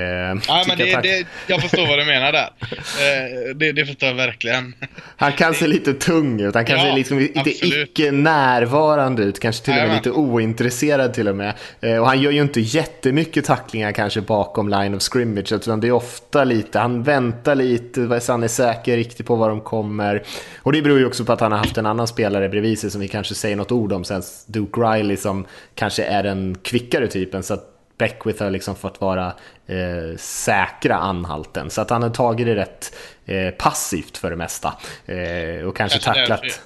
[0.49, 2.51] ja, men det, det, jag förstår vad du menar där.
[2.97, 4.75] Eh, det, det förstår jag verkligen.
[5.17, 9.41] Han kan se lite tung ut, han kan ja, se liksom lite icke närvarande ut,
[9.41, 11.55] kanske till och med lite ointresserad till och med.
[11.81, 15.89] Eh, och han gör ju inte jättemycket tacklingar kanske bakom line of scrimmage, utan det
[15.89, 20.23] är ofta lite, han väntar lite så han är säker riktigt på var de kommer.
[20.59, 22.91] Och det beror ju också på att han har haft en annan spelare bredvid sig
[22.91, 27.09] som vi kanske säger något ord om sen, Duke Riley som kanske är den kvickare
[27.09, 27.43] typen.
[27.43, 29.27] Så att Beckwith har liksom fått vara
[29.67, 31.71] eh, säkra anhalten.
[31.71, 34.69] Så att han har tagit det rätt eh, passivt för det mesta.
[35.07, 36.43] Eh, och kanske, kanske tacklat...
[36.43, 36.61] Därför,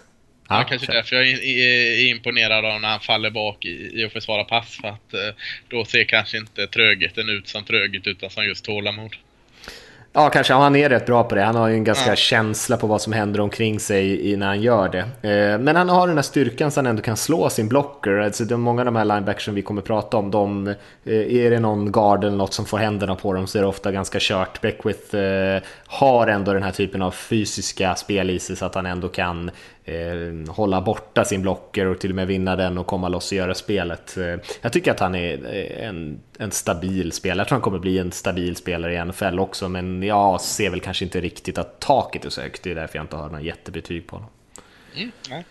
[0.49, 4.13] ja, ja, kanske därför jag är imponerad av när han faller bak i, i att
[4.13, 4.77] försvara pass.
[4.81, 5.35] För att eh,
[5.69, 9.17] då ser kanske inte trögheten ut som tröghet utan som just tålamod.
[10.13, 10.53] Ja, kanske.
[10.55, 11.43] Han är rätt bra på det.
[11.43, 12.17] Han har ju en ganska ja.
[12.17, 15.29] känsla på vad som händer omkring sig när han gör det.
[15.31, 18.19] Eh, men han har den här styrkan så han ändå kan slå sin blocker.
[18.19, 20.75] Alltså, det är många av de här linebackers som vi kommer prata om, de, eh,
[21.45, 23.93] är det någon guard eller något som får händerna på dem så är det ofta
[23.93, 24.61] ganska kört.
[24.61, 28.87] Beckwith eh, har ändå den här typen av fysiska spel i sig så att han
[28.87, 29.51] ändå kan
[29.91, 33.37] eh, hålla borta sin blocker och till och med vinna den och komma loss och
[33.37, 34.17] göra spelet.
[34.17, 35.47] Eh, jag tycker att han är
[35.79, 37.39] en, en stabil spelare.
[37.39, 40.81] Jag tror han kommer bli en stabil spelare i NFL också, men jag ser väl
[40.81, 42.63] kanske inte riktigt att taket är så högt.
[42.63, 44.31] Det är därför jag inte har några jättebetyg på honom.
[44.97, 45.45] Mm, nej.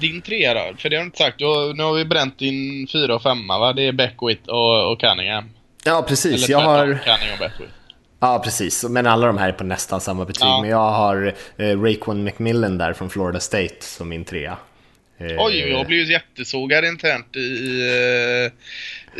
[0.00, 0.76] Din trea då?
[0.78, 1.40] För det har du inte sagt.
[1.76, 3.72] Nu har vi bränt din fyra och femma va?
[3.72, 5.50] Det är Beckwith och, och Cunningham.
[5.84, 6.44] Ja, precis.
[6.44, 6.86] Eller jag har...
[6.86, 7.72] Cunningham och Beckwith.
[8.22, 8.84] Ja, precis.
[8.84, 10.46] Men alla de här är på nästan samma betyg.
[10.46, 10.60] Ja.
[10.60, 14.56] Men jag har eh, Raekwon McMillan där från Florida State som min trea.
[15.18, 17.40] Eh, Oj, jag blev ju jättesågad internt i,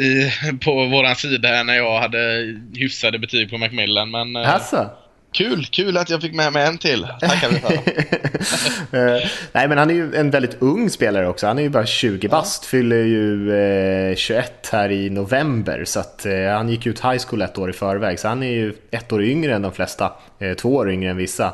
[0.03, 0.30] i,
[0.64, 4.11] på våran sida här när jag hade hyfsade betyg på Macmillan.
[4.11, 4.90] Men, eh, alltså?
[5.33, 7.07] Kul, kul att jag fick med mig en till.
[7.20, 7.72] Tackar vi för.
[7.72, 11.47] uh, nej, men han är ju en väldigt ung spelare också.
[11.47, 12.68] Han är ju bara 20 bast, ja.
[12.68, 15.85] fyller ju uh, 21 här i november.
[15.85, 18.51] Så att, uh, han gick ut high school ett år i förväg, så han är
[18.53, 20.12] ju ett år yngre än de flesta.
[20.59, 21.53] två år yngre än vissa.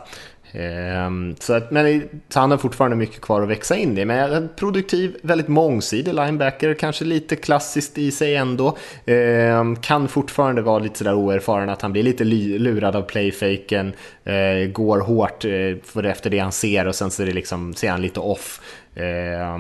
[0.53, 4.05] Ehm, så att, men han har fortfarande mycket kvar att växa in i.
[4.05, 8.76] Men en produktiv, väldigt mångsidig linebacker, kanske lite klassiskt i sig ändå.
[9.07, 13.92] Ehm, kan fortfarande vara lite sådär oerfaren, att han blir lite lurad av playfaken,
[14.24, 15.51] eh, går hårt eh,
[15.84, 18.61] för efter det han ser och sen så är det liksom, ser han lite off.
[18.99, 19.59] Eh,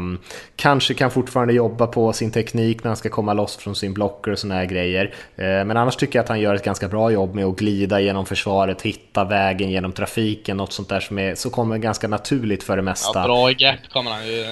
[0.56, 4.30] kanske kan fortfarande jobba på sin teknik när han ska komma loss från sin blocker
[4.30, 5.14] och såna här grejer.
[5.36, 8.00] Eh, men annars tycker jag att han gör ett ganska bra jobb med att glida
[8.00, 12.62] genom försvaret, hitta vägen genom trafiken, något sånt där som är, så kommer ganska naturligt
[12.62, 13.18] för det mesta.
[13.18, 14.44] Ja, bra i gap kommer han ju.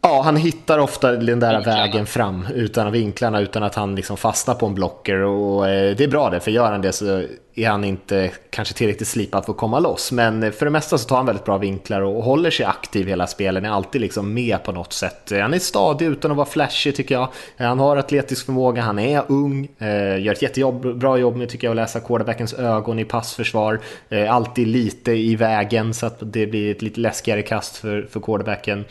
[0.00, 1.60] Ja, han hittar ofta den där vinklarna.
[1.82, 5.22] vägen fram utan vinklarna, utan att han liksom fastnar på en blocker.
[5.22, 7.24] Och eh, det är bra det, för gör han det så
[7.58, 10.12] är han inte kanske tillräckligt slipad för att komma loss.
[10.12, 13.26] Men för det mesta så tar han väldigt bra vinklar och håller sig aktiv hela
[13.26, 15.32] spelen, är alltid liksom med på något sätt.
[15.40, 17.28] Han är stadig utan att vara flashig tycker jag.
[17.56, 21.72] Han har atletisk förmåga, han är ung, eh, gör ett jättebra jobb med tycker jag
[21.72, 23.80] att läsa quarterbackens ögon i passförsvar.
[24.08, 28.20] Eh, alltid lite i vägen så att det blir ett lite läskigare kast för, för
[28.20, 28.84] quarterbacken.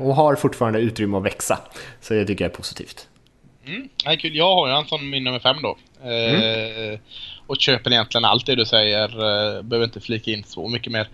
[0.00, 1.58] Och har fortfarande utrymme att växa.
[2.00, 3.08] Så det tycker jag är positivt.
[3.68, 4.36] Mm, kul.
[4.36, 5.76] Jag har ju en sån min nummer fem då.
[6.02, 6.92] Mm.
[6.92, 6.98] Eh,
[7.48, 9.08] och köper egentligen allt det du säger.
[9.08, 11.08] Eh, behöver inte flika in så mycket mer.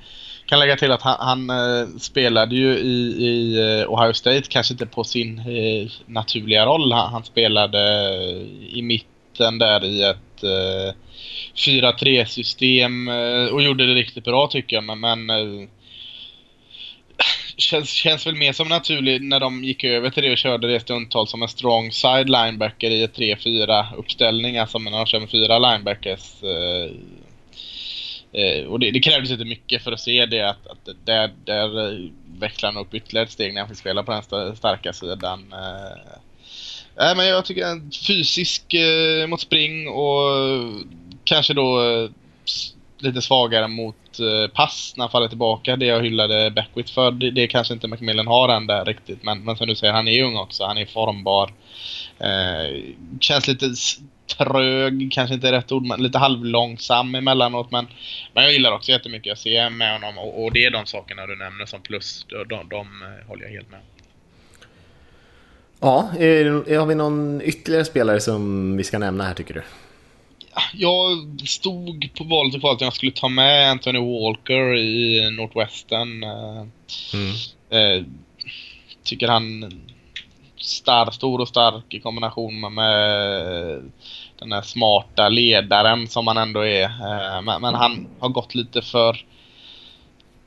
[0.47, 4.74] Kan lägga till att han, han eh, spelade ju i, i eh, Ohio State, kanske
[4.74, 6.93] inte på sin eh, naturliga roll.
[6.93, 7.78] Han, han, spelade
[8.68, 10.95] i mitten där i ett eh,
[11.57, 13.09] 4-3 system
[13.53, 14.85] och gjorde det riktigt bra tycker jag.
[14.85, 15.68] Men, men
[17.57, 20.81] känns, känns väl mer som naturligt när de gick över till det och körde det
[20.81, 24.59] stundtal som en strong side linebacker i ett 3-4 uppställning.
[24.59, 26.43] Alltså när de kör med fyra linebackers.
[26.43, 26.91] Eh,
[28.41, 31.99] eh, och det, det krävdes inte mycket för att se det att, att där, där
[32.39, 35.53] vecklar han upp ytterligare ett steg när han fick spela på den starka sidan.
[35.53, 40.23] Eh, men jag tycker en fysisk eh, mot spring och
[41.25, 42.11] kanske då eh,
[43.05, 45.77] lite svagare mot eh, pass när han faller tillbaka.
[45.77, 47.11] Det jag hyllade Beckwith för.
[47.11, 49.23] Det, det kanske inte Macmillan har än där riktigt.
[49.23, 50.65] Men, men som du säger, han är ung också.
[50.65, 51.53] Han är formbar.
[52.19, 52.83] Eh,
[53.21, 53.75] känns lite
[54.39, 57.71] trög, kanske inte är rätt ord, men lite halvlångsam emellanåt.
[57.71, 57.87] Men,
[58.33, 60.19] men jag gillar också jättemycket jag ser med honom.
[60.19, 62.27] Och, och det är de sakerna du nämner som plus.
[62.29, 63.81] De, de, de eh, håller jag helt med
[65.81, 69.63] Ja, är, har vi någon ytterligare spelare som vi ska nämna här tycker du?
[70.73, 76.23] Jag stod på valet och kvalet att jag skulle ta med Anthony Walker i Northwestern.
[76.23, 76.67] Eh,
[77.15, 77.35] mm.
[77.71, 78.05] Eh,
[79.03, 79.73] tycker han
[80.57, 83.83] star, stor och stark i kombination med, med
[84.39, 86.85] den här smarta ledaren som han ändå är.
[86.85, 89.25] Eh, men, men, han har gått lite för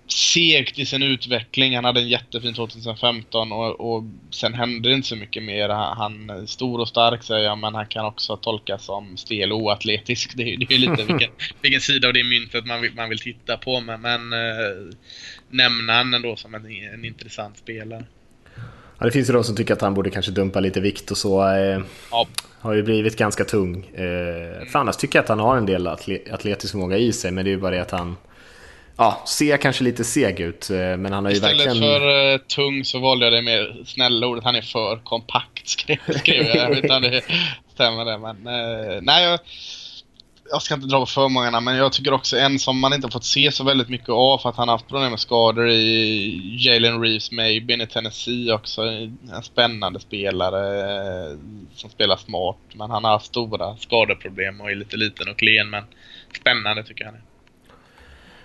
[0.08, 1.76] segt i sin utveckling.
[1.76, 5.70] Han hade en jättefin 2015 och, och sen hände det inte så mycket mer.
[5.70, 9.60] Han är stor och stark säger jag, men han kan också tolkas som stel och
[9.60, 10.38] oatletisk.
[10.38, 11.32] Det, det är lite vilken,
[11.62, 13.80] vilken sida av det myntet man vill, man vill titta på.
[13.80, 14.40] Men, men äh,
[15.50, 18.06] nämna han ändå som en, en intressant spelare.
[19.00, 21.18] Ja, det finns ju de som tycker att han borde kanske dumpa lite vikt och
[21.18, 21.48] så.
[21.48, 21.82] Eh,
[22.12, 22.28] ja.
[22.60, 23.86] Har ju blivit ganska tung.
[23.94, 27.46] Eh, för annars tycker jag att han har en del atletisk förmåga i sig, men
[27.46, 28.16] det är ju bara det att han
[28.98, 32.02] ja, ser kanske lite seg ut, eh, men han har ju Istället verkligen...
[32.02, 34.44] För uh, tung så valde jag det mer snälla ordet.
[34.44, 36.56] Han är för kompakt, skrev, skrev jag.
[36.56, 37.22] Jag vet inte om det
[37.74, 38.38] stämmer det, men...
[38.48, 39.40] Uh, nej, jag,
[40.52, 43.10] jag ska inte dra på för många men jag tycker också en som man inte
[43.10, 46.58] fått se så väldigt mycket av för att han har haft problem med skador i
[46.60, 48.82] Jalen Reeves Mabin i Tennessee också.
[48.82, 51.38] En spännande spelare
[51.76, 55.70] som spelar smart, men han har haft stora skadeproblem och är lite liten och klen,
[55.70, 55.84] men
[56.40, 57.14] spännande tycker jag.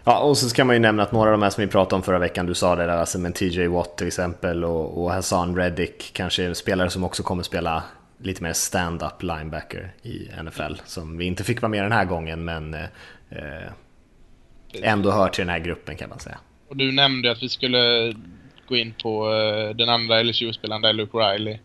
[0.05, 1.94] Ja, och så ska man ju nämna att några av de här som vi pratade
[1.94, 5.12] om förra veckan, du sa det där, alltså med TJ Watt till exempel och, och
[5.12, 7.82] Hassan Reddick, kanske spelare som också kommer spela
[8.22, 12.44] lite mer stand-up linebacker i NFL, som vi inte fick vara med den här gången,
[12.44, 13.72] men eh,
[14.82, 16.38] ändå hör till den här gruppen kan man säga.
[16.68, 18.14] Och du nämnde att vi skulle
[18.68, 21.59] gå in på eh, den andra LSU-spelaren där, Luke Riley.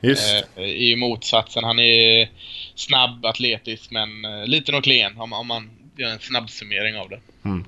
[0.00, 0.44] Just.
[0.56, 2.30] Eh, I motsatsen, han är
[2.74, 7.08] snabb, atletisk, men eh, liten och klen om, om man gör en snabb summering av
[7.08, 7.20] det.
[7.44, 7.64] Mm.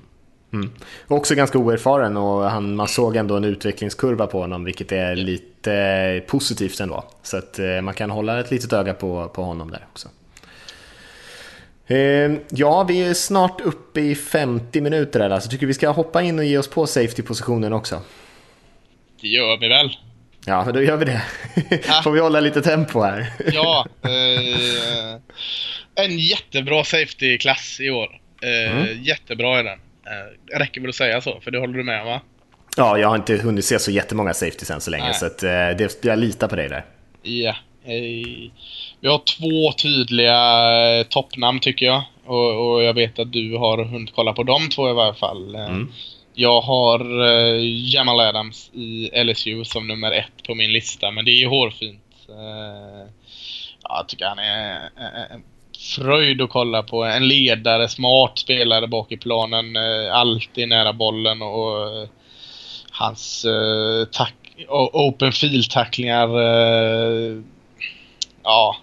[0.53, 0.71] Mm.
[1.07, 6.23] Också ganska oerfaren och han, man såg ändå en utvecklingskurva på honom vilket är lite
[6.27, 7.03] positivt ändå.
[7.23, 10.07] Så att eh, man kan hålla ett litet öga på, på honom där också.
[11.87, 16.21] Eh, ja, vi är snart uppe i 50 minuter eller så tycker vi ska hoppa
[16.21, 18.01] in och ge oss på safety-positionen också.
[19.21, 19.89] Det gör vi väl.
[20.45, 21.21] Ja, men då gör vi det.
[22.03, 23.33] Får vi hålla lite tempo här.
[23.53, 25.21] ja, eh,
[26.05, 28.19] en jättebra safety-klass i år.
[28.41, 29.03] Eh, mm.
[29.03, 29.79] Jättebra är den.
[30.05, 32.21] Eh, räcker väl att säga så, för det håller du med va?
[32.77, 35.13] Ja, jag har inte hunnit se så jättemånga safeties än så länge, Nej.
[35.13, 36.85] så att, eh, det, jag litar på dig där.
[37.21, 37.55] Ja.
[37.85, 38.51] Eh,
[38.99, 42.03] vi har två tydliga eh, toppnamn tycker jag.
[42.25, 45.55] Och, och, jag vet att du har hunnit kolla på de två i varje fall.
[45.55, 45.91] Mm.
[46.33, 46.99] Jag har
[47.93, 52.01] Jamal Adams i LSU som nummer ett på min lista, men det är ju hårfint.
[52.29, 53.09] Uh,
[53.83, 54.89] jag tycker han är
[55.31, 55.43] en
[55.81, 57.03] fröjd att kolla på.
[57.03, 62.07] En ledare, smart spelare bak i planen, uh, alltid nära bollen och uh,
[62.91, 63.45] hans
[64.11, 64.35] tack
[64.93, 66.29] open field-tacklingar
[68.43, 68.77] ja,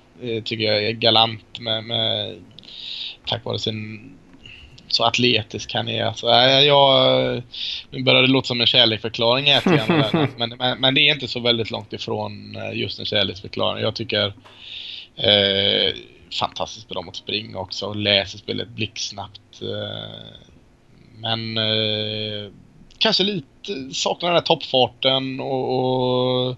[0.45, 2.35] tycker jag är galant med, med
[3.27, 4.19] tack vare sin
[4.89, 6.05] så atletisk han är.
[6.05, 7.43] Alltså, jag,
[7.91, 9.47] nu börjar det låta som en kärleksförklaring
[10.37, 13.83] men, men, men det är inte så väldigt långt ifrån eh, just en kärleksförklaring.
[13.83, 14.27] Jag tycker
[15.17, 15.95] eh,
[16.35, 17.93] fantastiskt bra mot spring också.
[17.93, 19.63] Läser spelet blixtsnabbt.
[19.63, 20.49] Eh,
[21.19, 22.53] men eh,
[22.99, 26.57] kanske lite saknar den här toppfarten och, och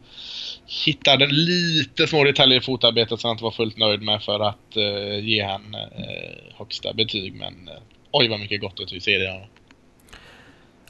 [0.86, 4.76] hittade lite små detaljer i fotarbetet som jag inte var fullt nöjd med för att
[4.76, 7.34] eh, ge han eh, högsta betyg.
[7.34, 7.70] Men
[8.10, 9.46] oj vad mycket gott att vi ser det.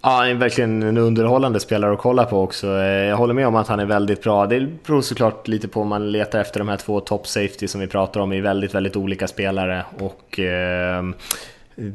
[0.03, 2.67] Ja, han är verkligen en underhållande spelare att kolla på också.
[2.67, 4.47] Jag håller med om att han är väldigt bra.
[4.47, 7.81] Det beror såklart lite på om man letar efter de här två top safety som
[7.81, 9.85] vi pratar om, är väldigt, väldigt olika spelare.
[9.99, 11.03] Och eh,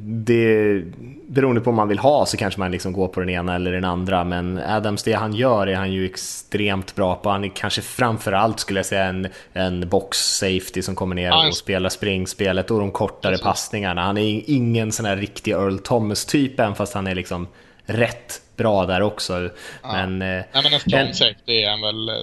[0.02, 0.82] det,
[1.28, 3.72] beroende på vad man vill ha så kanske man liksom går på den ena eller
[3.72, 7.30] den andra men Adams, det han gör är han ju extremt bra på.
[7.30, 11.56] Han är kanske framförallt skulle jag säga en, en box safety som kommer ner och
[11.56, 14.02] spelar springspelet och de kortare passningarna.
[14.02, 17.48] Han är ingen sån här riktig Earl Thomas typ även fast han är liksom
[17.86, 19.50] rätt bra där också.
[19.84, 19.92] Ja.
[19.94, 22.10] Men, eh, Nej men en strong safety är han väl...
[22.10, 22.16] Eh,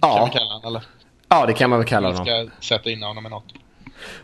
[0.00, 0.16] ja.
[0.16, 0.82] Kan vi kalla honom eller?
[1.28, 2.24] Ja det kan man väl kalla honom.
[2.24, 3.54] Vi ska sätta in honom i något.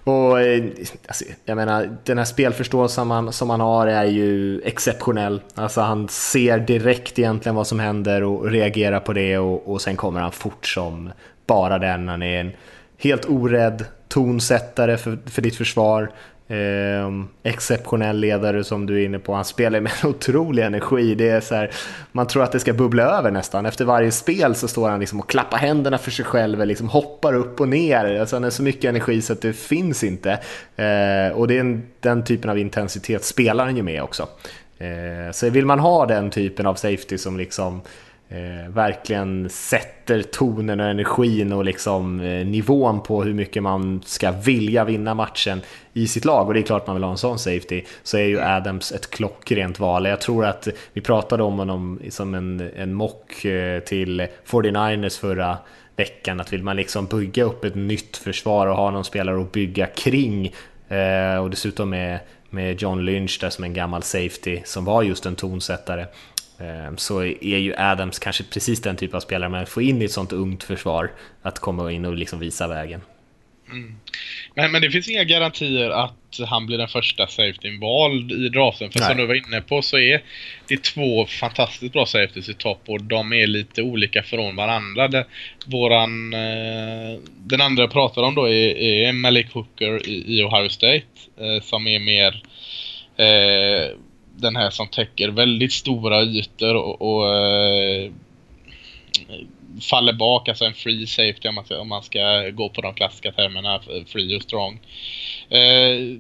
[0.05, 0.65] Och eh,
[1.07, 5.41] alltså, jag menar, den här spelförståelsen man, som han har är ju exceptionell.
[5.55, 9.97] Alltså han ser direkt egentligen vad som händer och reagerar på det och, och sen
[9.97, 11.13] kommer han fort som
[11.47, 12.09] bara den.
[12.09, 12.53] Han är en
[12.99, 16.13] helt orädd tonsättare för, för ditt försvar.
[16.53, 17.11] Eh,
[17.43, 19.35] exceptionell ledare som du är inne på.
[19.35, 21.15] Han spelar med en otrolig energi.
[21.15, 21.71] Det är så här,
[22.13, 23.67] man tror att det ska bubbla över nästan.
[23.67, 27.35] Efter varje spel så står han liksom och klappar händerna för sig själv, liksom hoppar
[27.35, 28.21] upp och ner.
[28.21, 30.31] Alltså han har så mycket energi så att det finns inte.
[30.77, 34.29] Eh, och det är en, den typen av intensitet spelar han ju med också.
[34.79, 37.81] Eh, så vill man ha den typen av safety som liksom
[38.33, 44.31] eh, verkligen sätter tonen och energin och liksom eh, nivån på hur mycket man ska
[44.31, 45.61] vilja vinna matchen
[45.93, 46.47] i sitt lag.
[46.47, 49.11] Och det är klart man vill ha en sån safety så är ju Adams ett
[49.11, 50.07] klockrent val.
[50.07, 55.59] Jag tror att vi pratade om honom som en, en mock eh, till 49ers förra
[55.97, 56.41] veckan.
[56.41, 59.87] Att vill man liksom bygga upp ett nytt försvar och ha någon spelare att bygga
[59.87, 60.53] kring
[60.89, 62.19] eh, och dessutom med,
[62.51, 66.07] med John Lynch där som en gammal safety som var just en tonsättare
[66.97, 70.13] så är ju Adams kanske precis den typ av spelare man får in i ett
[70.13, 71.11] sånt ungt försvar
[71.43, 73.01] att komma in och liksom visa vägen.
[73.73, 73.97] Mm.
[74.55, 78.91] Men, men det finns inga garantier att han blir den första safetyn vald i draften.
[78.91, 79.09] För Nej.
[79.09, 80.23] som du var inne på så är
[80.69, 85.09] det två fantastiskt bra safeties i topp och de är lite olika från varandra.
[85.09, 85.27] Det,
[85.67, 90.69] våran, eh, den andra jag pratar om då är, är Malik Hooker i, i Ohio
[90.69, 91.07] State
[91.41, 92.43] eh, som är mer
[93.17, 93.97] eh,
[94.37, 98.11] den här som täcker väldigt stora ytor och, och eh,
[99.81, 102.95] faller bak, alltså en free safety om man, ska, om man ska gå på de
[102.95, 104.81] klassiska termerna, free och strong.
[105.49, 106.19] Eh,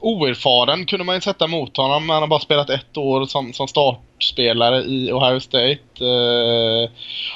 [0.00, 2.08] oerfaren kunde man ju sätta mot honom.
[2.08, 5.80] Han har bara spelat ett år som, som startspelare i Ohio State.
[6.00, 6.90] Eh,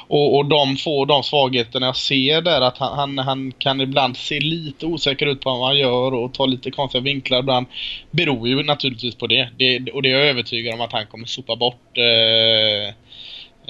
[0.09, 4.17] och, och de få de svagheterna jag ser där att han, han, han, kan ibland
[4.17, 7.67] se lite osäker ut på vad han gör och ta lite konstiga vinklar ibland.
[8.11, 9.49] Beror ju naturligtvis på det.
[9.59, 11.99] det och det är jag övertygad om att han kommer sopa bort.
[11.99, 12.89] Eh,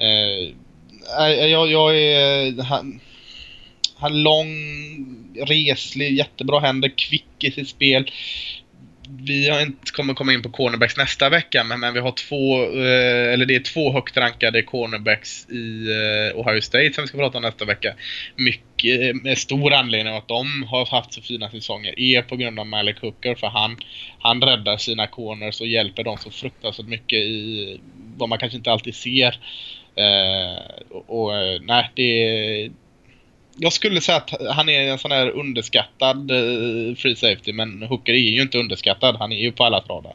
[0.05, 2.63] eh, jag, jag är...
[2.63, 2.99] Han,
[3.99, 4.47] han lång,
[5.47, 8.11] reslig, jättebra händer, kvick i sitt spel
[9.17, 12.63] vi har inte kommer komma in på cornerbacks nästa vecka, men, men vi har två,
[12.63, 17.17] eh, eller det är två högt rankade cornerbacks i eh, Ohio State som vi ska
[17.17, 17.93] prata om nästa vecka.
[18.35, 22.35] Mycket, eh, med stor anledning av att de har haft så fina säsonger är på
[22.35, 23.77] grund av Malik Hooker, för han,
[24.19, 27.79] han räddar sina corners och hjälper dem så fruktansvärt mycket i
[28.17, 29.39] vad man kanske inte alltid ser.
[29.95, 32.69] Eh, och, och eh, nej, det
[33.59, 38.13] jag skulle säga att han är en sån här underskattad uh, free safety, men Hooker
[38.13, 39.15] är ju inte underskattad.
[39.15, 40.13] Han är ju på alla radar.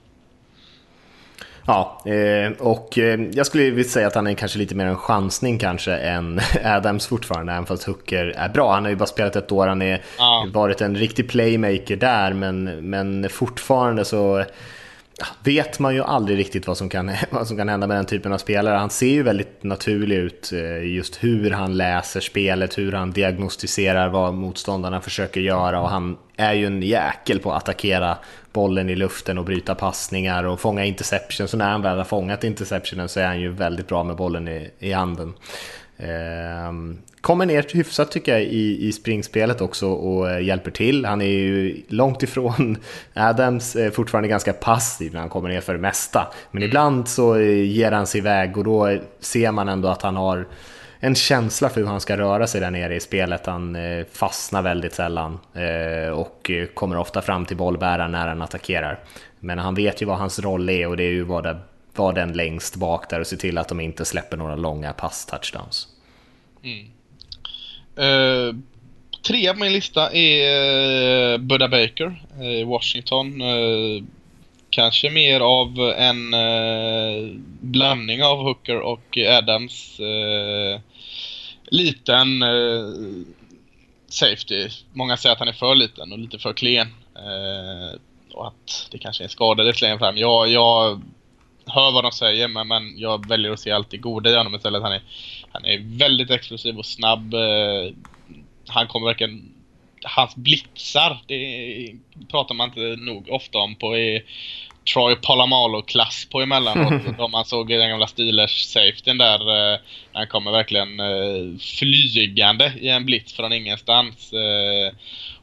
[1.67, 4.97] Ja, eh, och eh, jag skulle vilja säga att han är kanske lite mer en
[4.97, 8.73] chansning kanske än Adams fortfarande, även fast Hooker är bra.
[8.73, 10.47] Han har ju bara spelat ett år, han har ja.
[10.53, 14.45] varit en riktig playmaker där, men, men fortfarande så
[15.45, 18.33] vet man ju aldrig riktigt vad som, kan, vad som kan hända med den typen
[18.33, 18.77] av spelare.
[18.77, 24.09] Han ser ju väldigt naturlig ut, eh, just hur han läser spelet, hur han diagnostiserar
[24.09, 28.19] vad motståndarna försöker göra och han är ju en jäkel på att attackera
[28.53, 31.49] bollen i luften och bryta passningar och fånga interception.
[31.49, 34.49] Så när han väl har fångat interceptionen så är han ju väldigt bra med bollen
[34.49, 35.35] i, i handen.
[35.97, 41.05] Ehm, Kommer ner hyfsat tycker jag i, i springspelet också och eh, hjälper till.
[41.05, 42.77] Han är ju långt ifrån
[43.15, 46.27] Adams, eh, fortfarande ganska passiv när han kommer ner för det mesta.
[46.51, 50.17] Men ibland så eh, ger han sig iväg och då ser man ändå att han
[50.17, 50.47] har
[51.01, 53.47] en känsla för hur han ska röra sig där nere i spelet.
[53.47, 53.77] Han
[54.13, 55.39] fastnar väldigt sällan
[56.15, 58.99] och kommer ofta fram till bollbäraren när han attackerar.
[59.41, 61.61] Men han vet ju vad hans roll är och det är ju vara
[61.97, 65.89] var den längst bak där och se till att de inte släpper några långa pass-touchdowns.
[66.65, 66.94] Mm.
[67.97, 68.55] Eh, uh,
[69.27, 73.43] trea på min lista är eh, uh, Budda Baker eh, i uh, Washington.
[73.43, 74.03] Uh,
[74.71, 76.31] kanske mer av en
[77.61, 80.01] blandning av Hooker och Adams.
[81.69, 82.43] liten
[84.09, 84.69] safety.
[84.93, 86.89] Många säger att han är för liten och lite för klen.
[88.33, 90.17] och att det kanske är en skada det längre fram.
[90.17, 91.03] Jag, jag
[91.67, 94.55] hör vad de säger men, men jag väljer att se allt det goda i honom
[94.55, 94.83] istället.
[94.83, 95.03] Han är,
[95.55, 97.35] han är väldigt explosiv och snabb.
[97.35, 97.93] Eh,
[98.67, 99.51] han kommer verkligen...
[100.07, 101.95] Hans blixar, det
[102.31, 104.23] pratar man inte nog ofta om på i
[104.93, 107.03] Troy Polamalu-klass på emellanåt.
[107.19, 109.73] de man såg i den gamla Steelers-safetyn där.
[109.73, 109.79] Eh,
[110.13, 114.33] han kommer verkligen eh, flygande i en blitz från ingenstans.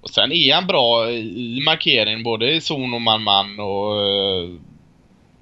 [0.01, 3.93] och sen är han bra i markering både i zon och man-man och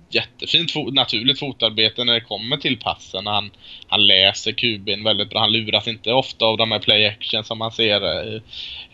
[0.10, 3.28] jättefint fo naturligt fotarbete när det kommer till passen.
[3.28, 3.52] Han,
[3.88, 5.40] han läser QB'n väldigt bra.
[5.40, 8.42] Han luras inte ofta av de här play action som man ser eh,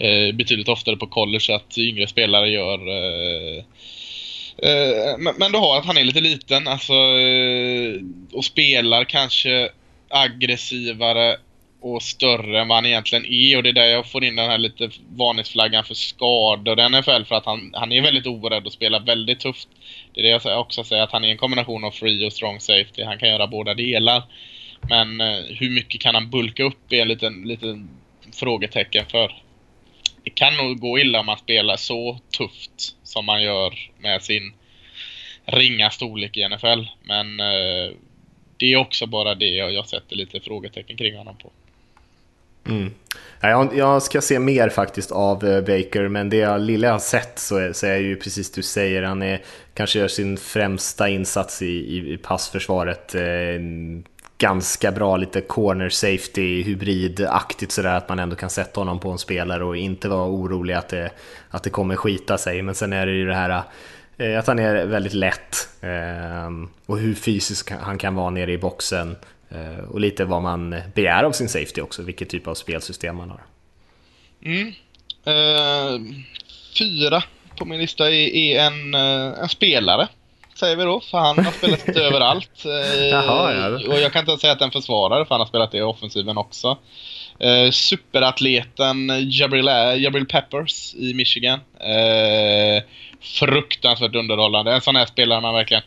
[0.08, 2.80] eh, betydligt oftare på college att yngre spelare gör.
[2.90, 3.58] Eh,
[4.58, 8.02] eh, men, men du har att han är lite liten alltså, eh,
[8.32, 9.70] och spelar kanske
[10.10, 11.38] aggressivare
[11.86, 14.50] och större än vad han egentligen är och det är där jag får in den
[14.50, 18.74] här lite varningsflaggan för skador i NFL för att han, han är väldigt orädd och
[18.74, 19.68] spelar väldigt tufft.
[20.14, 22.60] Det är det jag också säger att han är en kombination av free och strong
[22.60, 23.04] safety.
[23.04, 24.24] Han kan göra båda delar.
[24.90, 27.90] Men eh, hur mycket kan han bulka upp är en liten, liten
[28.34, 29.42] frågetecken för.
[30.24, 34.54] Det kan nog gå illa om man spelar så tufft som man gör med sin
[35.46, 36.84] ringa storlek i NFL.
[37.04, 37.92] Men eh,
[38.58, 41.52] det är också bara det jag sätter lite frågetecken kring honom på.
[42.68, 42.92] Mm.
[43.42, 47.40] Jag, jag ska se mer faktiskt av eh, Baker, men det jag lilla har sett
[47.40, 49.42] så är, så är ju precis du säger, han är,
[49.74, 53.16] kanske gör sin främsta insats i, i, i passförsvaret.
[53.16, 53.60] Eh,
[54.38, 59.18] ganska bra, lite corner safety hybridaktigt sådär att man ändå kan sätta honom på en
[59.18, 61.12] spelare och inte vara orolig att det,
[61.50, 62.62] att det kommer skita sig.
[62.62, 63.64] Men sen är det ju det här
[64.18, 68.58] eh, att han är väldigt lätt ehm, och hur fysisk han kan vara nere i
[68.58, 69.16] boxen.
[69.56, 73.30] Eh, och lite vad man begär av sin safety också, vilket typ av spelsystem man
[73.30, 73.42] har.
[74.46, 74.74] Mm.
[75.28, 76.02] Uh,
[76.78, 77.24] fyra
[77.58, 80.08] på min lista är, är en, uh, en, spelare,
[80.56, 82.66] säger vi då, för han har spelat lite överallt.
[82.66, 83.94] Uh, Jaha, ja.
[83.94, 86.38] Och jag kan inte säga att en försvarare, för han har spelat det i offensiven
[86.38, 86.78] också.
[87.44, 89.66] Uh, superatleten Jabril,
[90.04, 91.60] Jabril Peppers i Michigan.
[91.60, 92.84] Uh,
[93.22, 94.74] fruktansvärt underhållande.
[94.74, 95.84] En sån här spelare man verkligen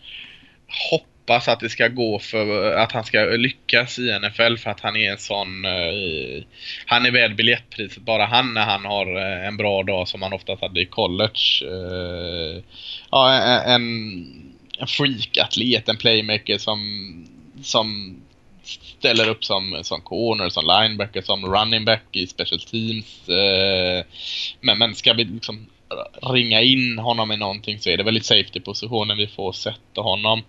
[0.90, 4.70] hoppas hoppas att det ska gå för eh, att han ska lyckas i NFL för
[4.70, 5.64] att han är en sån...
[5.64, 6.42] Uh,
[6.86, 10.32] han är värd biljettpriset bara han när han har eh, en bra dag som han
[10.32, 11.64] oftast hade i college.
[11.64, 12.62] Uh,
[13.10, 13.32] ja,
[13.66, 13.82] en,
[14.78, 16.78] en freak-atlet, en playmaker som,
[17.62, 18.16] som
[18.62, 23.28] ställer upp som, som corner, som linebacker, som running back i special teams.
[24.60, 25.66] men, men ska vi liksom
[26.22, 30.42] ringa in honom i någonting så är det väl i safety-positionen vi får sätta honom.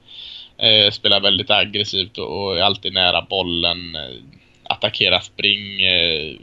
[0.60, 3.96] Eh, spelar väldigt aggressivt och, och, är alltid nära bollen.
[3.96, 4.16] Eh,
[4.64, 5.82] attackerar spring.
[5.82, 6.36] Eh,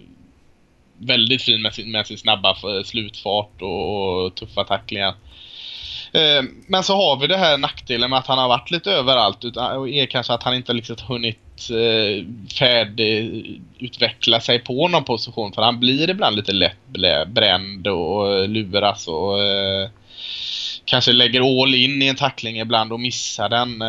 [0.99, 5.15] väldigt fin med sin, med sin snabba slutfart och, och tuffa tacklingar.
[6.13, 9.45] Eh, men så har vi det här nackdelen med att han har varit lite överallt
[9.45, 12.25] och är kanske att han inte liksom hunnit eh,
[12.59, 16.87] färdigutveckla sig på någon position för han blir ibland lite lätt
[17.27, 19.89] bränd och luras och eh,
[20.87, 23.83] kanske lägger all in i en tackling ibland och missar den.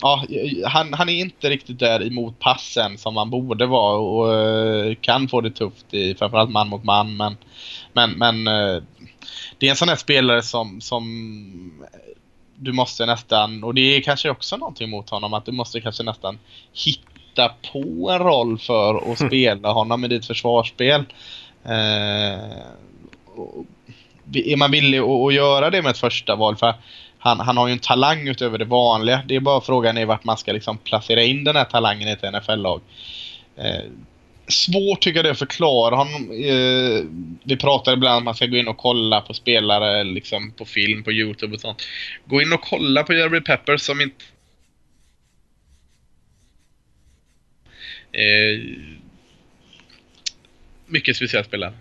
[0.00, 0.24] Ja,
[0.64, 5.40] han, han är inte riktigt där emot passen som han borde vara och kan få
[5.40, 7.36] det tufft i framförallt man mot man men
[7.92, 8.44] men, men
[9.58, 11.04] det är en sån här spelare som, som
[12.58, 16.02] du måste nästan, och det är kanske också någonting mot honom, att du måste kanske
[16.02, 16.38] nästan
[16.72, 21.04] hitta på en roll för att spela honom i ditt försvarsspel.
[21.64, 22.58] Eh,
[24.34, 26.56] är man villig att, att, göra det med ett första val?
[26.56, 26.74] För
[27.18, 29.22] han, han har ju en talang utöver det vanliga.
[29.26, 32.10] Det är bara frågan är vart man ska liksom placera in den här talangen i
[32.10, 32.80] ett NFL-lag.
[33.56, 33.84] Eh,
[34.48, 36.30] svårt tycker jag det är att förklara honom.
[36.30, 37.04] Eh,
[37.42, 40.64] vi pratar ibland om att man ska gå in och kolla på spelare liksom på
[40.64, 41.82] film, på Youtube och sånt.
[42.24, 44.24] Gå in och kolla på Jerry Pepper som inte...
[48.12, 48.60] Eh,
[50.86, 51.72] mycket speciell spelare.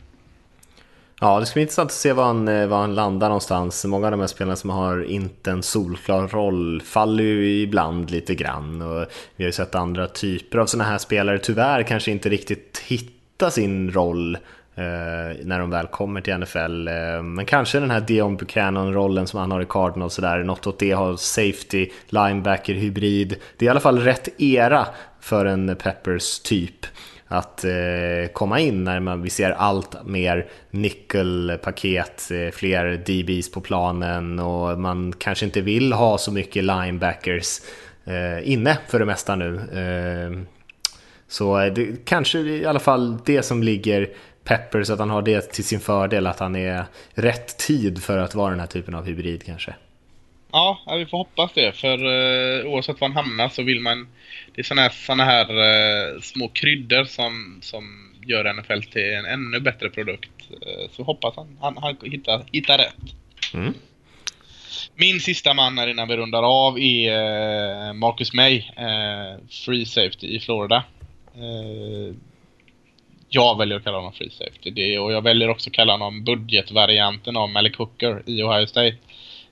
[1.21, 3.85] Ja, det ska bli intressant att se var han, eh, var han landar någonstans.
[3.85, 8.35] Många av de här spelarna som har inte en solklar roll faller ju ibland lite
[8.35, 8.81] grann.
[8.81, 9.05] Och
[9.35, 13.51] vi har ju sett andra typer av sådana här spelare tyvärr kanske inte riktigt hitta
[13.51, 14.35] sin roll
[14.75, 16.87] eh, när de väl kommer till NFL.
[16.87, 20.79] Eh, men kanske den här Dion Buchanan-rollen som han har i Cardinals sådär, något åt
[20.79, 23.35] det har safety, linebacker, hybrid.
[23.57, 24.87] Det är i alla fall rätt era
[25.19, 26.85] för en Peppers typ
[27.27, 33.61] att eh, komma in när man, vi ser allt mer nickelpaket, eh, fler DBs på
[33.61, 37.59] planen och man kanske inte vill ha så mycket linebackers
[38.05, 39.55] eh, inne för det mesta nu.
[39.55, 40.39] Eh,
[41.27, 44.09] så det kanske i alla fall det som ligger
[44.43, 48.17] Pepper så att han har det till sin fördel, att han är rätt tid för
[48.17, 49.75] att vara den här typen av hybrid kanske.
[50.57, 51.71] Ja, vi får hoppas det.
[51.71, 54.07] För uh, oavsett var han hamnar så vill man...
[54.55, 59.25] Det är såna här, såna här uh, små kryddor som, som gör NFL till en
[59.25, 60.31] ännu bättre produkt.
[60.51, 63.13] Uh, så hoppas han, han, han hittar, hittar rätt.
[63.53, 63.73] Mm.
[64.95, 68.63] Min sista man här innan vi rundar av är Marcus May,
[69.49, 70.83] Free Safety i Florida.
[73.29, 74.71] Jag väljer att kalla honom Free Safety.
[74.71, 78.97] Det, och jag väljer också att kalla honom budgetvarianten av Malik Hooker i Ohio State.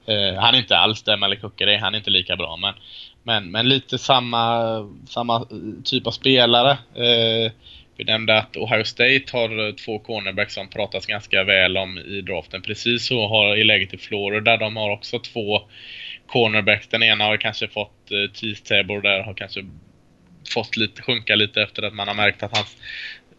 [0.07, 2.73] Eh, han är inte alls där Malik Hooker är, han är inte lika bra men,
[3.23, 4.77] men, men lite samma,
[5.09, 6.71] samma eh, typ av spelare.
[6.95, 7.51] Eh,
[7.97, 12.61] vi nämnde att Ohio State har två cornerbacks som pratas ganska väl om i draften.
[12.61, 14.57] Precis så har i läget i Florida.
[14.57, 15.61] De har också två
[16.27, 16.87] cornerbacks.
[16.87, 19.65] Den ena har kanske fått eh, Tease Tabor där har kanske
[20.53, 22.65] fått lite, sjunka lite efter att man har märkt att han,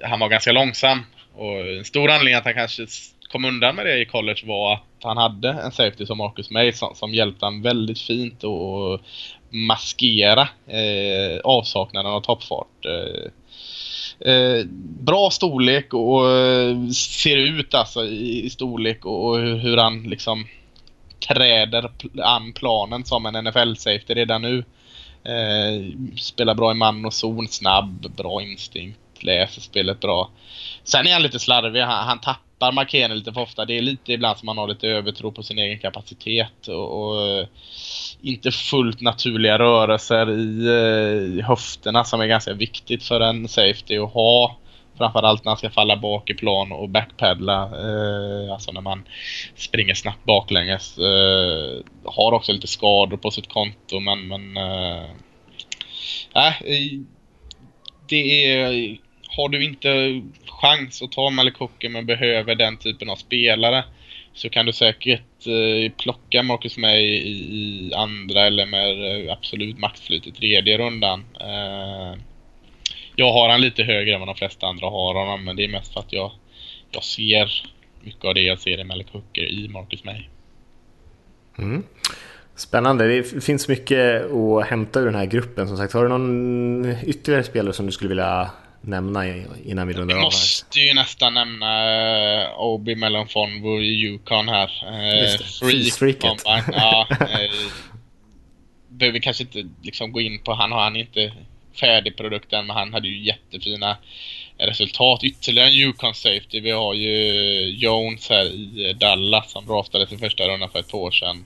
[0.02, 1.02] han var ganska långsam.
[1.34, 2.86] Och en stor anledning att han kanske
[3.28, 6.72] kom undan med det i college var att han hade en safety som Marcus May
[6.72, 9.00] som, som hjälpte han väldigt fint att
[9.50, 12.84] maskera eh, avsaknaden av toppfart.
[12.84, 14.64] Eh, eh,
[15.00, 20.46] bra storlek och eh, ser ut alltså i, i storlek och, och, hur han liksom
[21.28, 21.90] träder
[22.22, 24.64] an planen som en NFL-safety redan nu.
[25.24, 30.30] Eh, spelar bra i man och zon, snabb, bra instinkt, läser spelet bra.
[30.84, 31.80] Sen är han lite slarvig.
[31.80, 33.64] Han, han tappar markeringen lite för ofta.
[33.64, 37.28] Det är lite ibland som man har lite övertro på sin egen kapacitet och, och
[37.28, 37.46] eh,
[38.22, 43.98] inte fullt naturliga rörelser i, eh, i höfterna som är ganska viktigt för en safety
[43.98, 44.56] att ha.
[44.98, 47.62] Framförallt när han ska falla bak i plan och backpedla.
[47.62, 49.04] Eh, alltså när man
[49.56, 50.98] springer snabbt baklänges.
[50.98, 54.28] Eh, har också lite skador på sitt konto men...
[54.28, 55.10] men eh,
[58.08, 58.98] det är
[59.36, 63.84] har du inte chans att ta Malik Hooker men behöver den typen av spelare
[64.34, 69.78] så kan du säkert eh, plocka Marcus May i, i, andra eller med eh, absolut
[69.78, 71.24] maxflyt i tredje rundan.
[71.40, 72.18] Eh,
[73.16, 75.68] jag har han lite högre än vad de flesta andra har honom men det är
[75.68, 76.30] mest för att jag,
[76.90, 77.62] jag ser
[78.00, 80.22] mycket av det jag ser i Malik Hooker i Marcus May.
[81.58, 81.82] Mm.
[82.54, 83.08] Spännande.
[83.08, 85.92] Det finns mycket att hämta ur den här gruppen som sagt.
[85.92, 88.50] Har du någon ytterligare spelare som du skulle vilja
[88.86, 89.26] nämna
[89.64, 90.20] innan vi rundar av här?
[90.20, 94.70] Vi måste ju nästan nämna uh, Obi Melonfonvo i Yukon här.
[94.84, 96.16] Uh, Freak
[96.72, 97.26] ja, uh,
[98.88, 101.32] behöver kanske inte liksom gå in på, han har han inte
[101.80, 103.96] färdig produkt än, men han hade ju jättefina
[104.58, 105.24] resultat.
[105.24, 106.60] Ytterligare en Yukon Safety.
[106.60, 107.14] Vi har ju
[107.70, 111.44] Jones här i Dallas som draftades i första rundan för ett år sedan.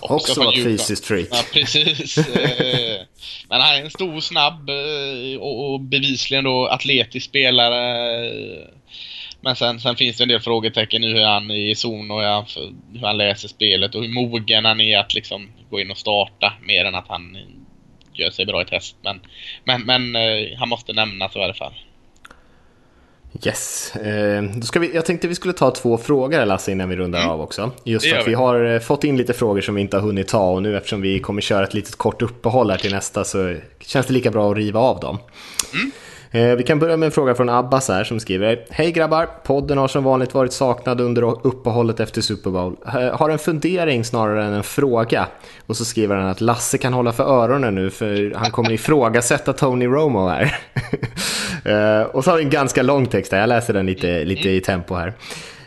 [0.00, 1.28] Också, också var ett fysiskt freak.
[1.30, 2.18] Ja, precis.
[2.28, 3.00] Eh,
[3.48, 8.32] men han är en stor, snabb eh, och bevisligen då atletisk spelare.
[9.40, 12.20] Men sen, sen finns det en del frågetecken i hur han är i zon och
[12.20, 16.52] hur han läser spelet och hur mogen han är att liksom gå in och starta
[16.62, 17.38] mer än att han
[18.14, 18.96] gör sig bra i test.
[19.02, 19.20] Men,
[19.64, 21.74] men, men eh, han måste nämnas i alla fall.
[23.44, 26.96] Yes, eh, då ska vi, jag tänkte vi skulle ta två frågor Lasse innan vi
[26.96, 27.30] rundar mm.
[27.30, 27.70] av också.
[27.84, 28.30] Just för att vi.
[28.30, 30.76] vi har eh, fått in lite frågor som vi inte har hunnit ta och nu
[30.76, 34.30] eftersom vi kommer köra ett litet kort uppehåll här till nästa så känns det lika
[34.30, 35.18] bra att riva av dem.
[35.74, 35.90] Mm.
[36.34, 39.28] Eh, vi kan börja med en fråga från Abbas här som skriver Hej grabbar!
[39.44, 42.76] Podden har som vanligt varit saknad under uppehållet efter Super Bowl.
[42.86, 45.26] Eh, har en fundering snarare än en fråga.
[45.66, 49.52] Och så skriver han att Lasse kan hålla för öronen nu för han kommer ifrågasätta
[49.52, 50.56] Tony Romo här.
[51.64, 54.50] Eh, och så har vi en ganska lång text här, jag läser den lite, lite
[54.50, 55.12] i tempo här.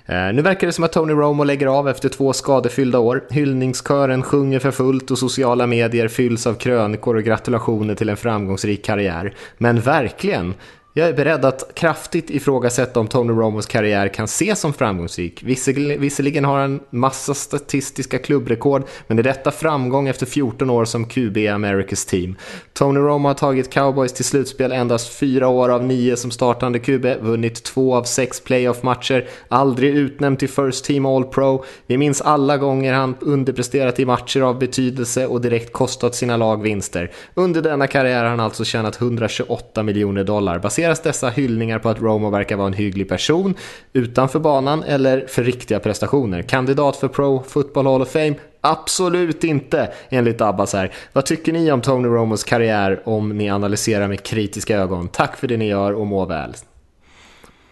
[0.05, 3.23] Eh, nu verkar det som att Tony Romo lägger av efter två skadefyllda år.
[3.29, 8.85] Hyllningskören sjunger för fullt och sociala medier fylls av krönikor och gratulationer till en framgångsrik
[8.85, 9.33] karriär.
[9.57, 10.53] Men verkligen,
[10.97, 15.43] jag är beredd att kraftigt ifrågasätta om Tony Romos karriär kan ses som framgångsrik.
[15.43, 21.37] Visserligen har han massa statistiska klubbrekord, men är detta framgång efter 14 år som QB
[21.37, 22.35] i Americas team?
[22.73, 27.05] Tony Romo har tagit Cowboys till slutspel endast fyra år av nio som startande QB,
[27.21, 31.63] vunnit två av sex playoff-matcher, aldrig utnämnd till First Team All-Pro.
[31.87, 36.61] Vi minns alla gånger han underpresterat i matcher av betydelse och direkt kostat sina lag
[36.61, 37.11] vinster.
[37.33, 42.01] Under denna karriär har han alltså tjänat 128 miljoner dollar, baseras dessa hyllningar på att
[42.01, 43.55] Romo verkar vara en hygglig person
[43.93, 46.41] utanför banan eller för riktiga prestationer?
[46.41, 48.35] Kandidat för Pro Football Hall of Fame?
[48.61, 50.91] Absolut inte, enligt Abbas här.
[51.13, 55.09] Vad tycker ni om Tony Romos karriär om ni analyserar med kritiska ögon?
[55.09, 56.53] Tack för det ni gör och må väl.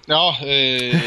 [0.06, 1.00] Ja, eh,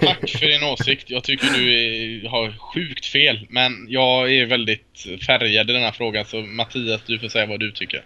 [0.00, 1.10] tack för din åsikt.
[1.10, 3.46] Jag tycker du är, har sjukt fel.
[3.48, 7.60] Men jag är väldigt färgad i den här frågan, så Mattias, du får säga vad
[7.60, 8.04] du tycker.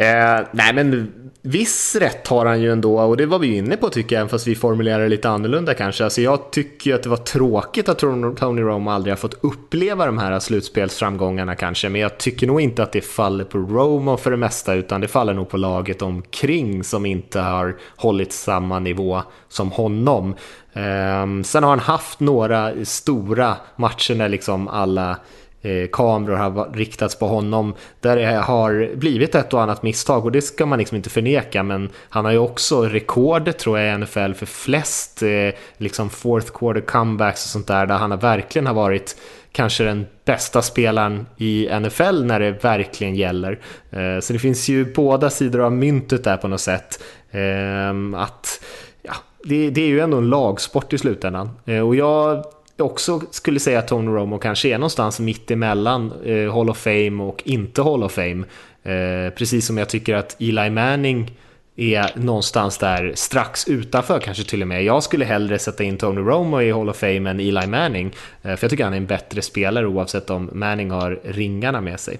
[0.00, 3.88] Eh, nej men viss rätt har han ju ändå och det var vi inne på
[3.88, 6.04] tycker jag, fast vi formulerar det lite annorlunda kanske.
[6.04, 10.06] Alltså jag tycker ju att det var tråkigt att Tony Romo aldrig har fått uppleva
[10.06, 14.30] de här slutspelsframgångarna kanske, men jag tycker nog inte att det faller på Romo för
[14.30, 19.22] det mesta, utan det faller nog på laget omkring som inte har hållit samma nivå
[19.48, 20.34] som honom.
[20.72, 25.16] Eh, sen har han haft några stora matcher när liksom alla
[25.62, 30.32] Eh, kameror har riktats på honom där det har blivit ett och annat misstag och
[30.32, 33.98] det ska man liksom inte förneka men han har ju också rekordet tror jag i
[33.98, 38.66] NFL för flest eh, liksom fourth quarter comebacks och sånt där där han har verkligen
[38.66, 39.16] har varit
[39.52, 43.58] kanske den bästa spelaren i NFL när det verkligen gäller.
[43.90, 47.02] Eh, så det finns ju båda sidor av myntet där på något sätt.
[47.30, 48.64] Eh, att
[49.02, 49.12] ja,
[49.44, 52.44] det, det, är ju ändå en lagsport i slutändan eh, och jag
[52.84, 57.22] också skulle säga att Tony Romo kanske är någonstans mitt emellan eh, Hall of Fame
[57.22, 58.44] och inte Hall of Fame.
[58.82, 61.30] Eh, precis som jag tycker att Eli Manning
[61.76, 64.84] är någonstans där strax utanför kanske till och med.
[64.84, 68.06] Jag skulle hellre sätta in Tony Romo i Hall of Fame än Eli Manning.
[68.42, 72.00] Eh, för jag tycker han är en bättre spelare oavsett om Manning har ringarna med
[72.00, 72.18] sig.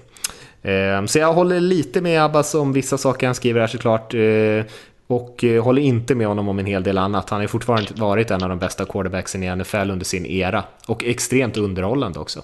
[0.63, 4.15] Eh, så jag håller lite med Abbas om vissa saker han skriver här såklart.
[4.15, 4.65] Eh,
[5.11, 7.31] och eh, håller inte med honom om en hel del annat.
[7.31, 10.65] Han har fortfarande varit en av de bästa quarterbacksen i NFL under sin era.
[10.87, 12.43] Och extremt underhållande också.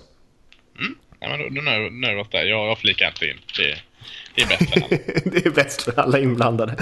[0.79, 0.95] Mm.
[1.21, 2.45] Ja, men då, då nöjer vi oss där.
[2.45, 3.37] Jag, jag flikar inte in.
[3.57, 3.79] Det,
[4.37, 4.89] det är bäst för alla.
[5.24, 6.72] det är bäst för alla inblandade.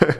[0.00, 0.14] Mm.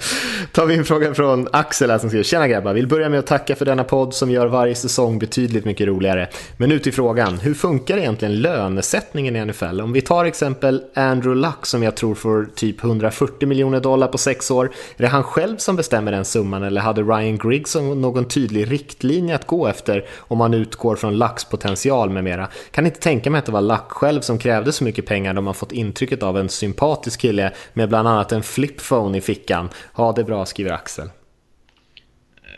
[0.52, 3.26] Tar vi en fråga från Axel här som skriver Tjena grabbar, vill börja med att
[3.26, 6.28] tacka för denna podd som gör varje säsong betydligt mycket roligare.
[6.56, 9.80] Men nu till frågan, hur funkar egentligen lönesättningen i NFL?
[9.80, 14.18] Om vi tar exempel Andrew Luck som jag tror får typ 140 miljoner dollar på
[14.18, 14.66] sex år.
[14.96, 19.34] Är det han själv som bestämmer den summan eller hade Ryan Griggs någon tydlig riktlinje
[19.34, 22.48] att gå efter om man utgår från Lucks potential med mera?
[22.70, 25.40] Kan inte tänka mig att det var Luck själv som krävde så mycket pengar då
[25.40, 29.70] man fått intrycket av en sympatisk sympatisk kille med bland annat en flipphone i fickan.
[29.94, 31.10] Ha det bra, skriver Axel.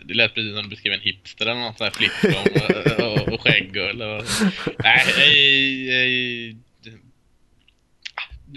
[0.04, 2.44] Det lät precis som du beskrev en hipster eller något sånt där flipphone
[2.96, 4.24] och, och, och skägg eller...
[4.78, 6.56] Nej, ej, ej,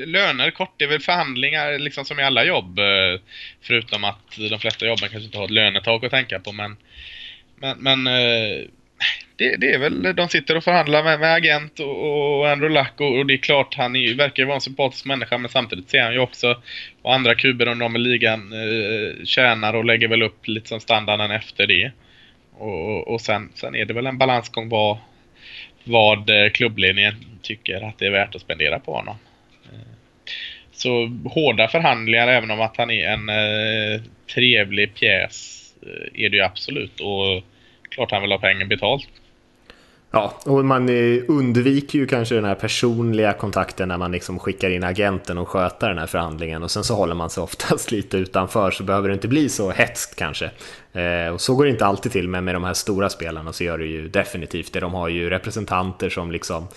[0.05, 2.79] löner kort, det är väl förhandlingar liksom som i alla jobb.
[3.61, 6.77] Förutom att de flesta jobben kanske inte har ett lönetak att tänka på men...
[7.59, 8.67] Men, men eh,
[9.35, 13.01] det, det, är väl, de sitter och förhandlar med, med agent och, och Andrew Luck
[13.01, 15.89] och, och, det är klart han är, verkar ju vara en sympatisk människa men samtidigt
[15.89, 16.61] ser han ju också
[17.01, 20.79] vad andra kuber runt om i ligan eh, tjänar och lägger väl upp lite som
[20.79, 21.91] standarden efter det.
[22.57, 24.97] Och, och, och sen, sen är det väl en balansgång vad,
[25.83, 29.15] vad eh, klubbledningen tycker att det är värt att spendera på honom.
[29.65, 29.79] Eh,
[30.71, 34.01] så hårda förhandlingar även om att han är en eh,
[34.33, 36.99] trevlig pjäs eh, är det ju absolut.
[36.99, 37.43] Och
[37.97, 39.07] klart han vill ha pengen betalt.
[40.11, 44.69] Ja, och man eh, undviker ju kanske den här personliga kontakten när man liksom skickar
[44.69, 48.17] in agenten och sköter den här förhandlingen och sen så håller man sig oftast lite
[48.17, 50.51] utanför så behöver det inte bli så hetskt kanske.
[50.93, 53.63] Eh, och så går det inte alltid till men med de här stora spelarna så
[53.63, 54.79] gör det ju definitivt det.
[54.79, 56.67] De har ju representanter som liksom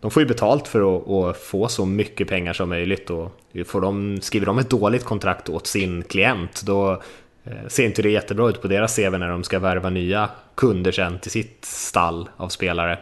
[0.00, 3.32] de får ju betalt för att, att, få så mycket pengar som möjligt och
[3.66, 7.02] får de, skriver de ett dåligt kontrakt åt sin klient då
[7.50, 10.92] Eh, ser inte det jättebra ut på deras CV när de ska värva nya kunder
[10.92, 12.98] sen till sitt stall av spelare.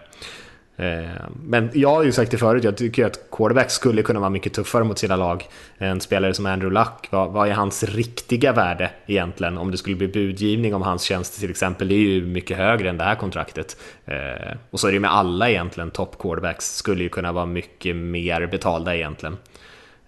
[0.79, 1.07] Eh,
[1.43, 4.53] men jag har ju sagt det förut, jag tycker att quarterback skulle kunna vara mycket
[4.53, 5.45] tuffare mot sina lag.
[5.79, 9.59] En spelare som Andrew Luck, vad, är hans riktiga värde egentligen?
[9.59, 12.91] Om det skulle bli budgivning om hans tjänster till exempel, det är ju mycket högre
[12.91, 13.77] än det här kontraktet.
[14.05, 17.47] Eh, och så är det ju med alla egentligen, top quarterbacks skulle ju kunna vara
[17.47, 19.37] mycket mer betalda egentligen.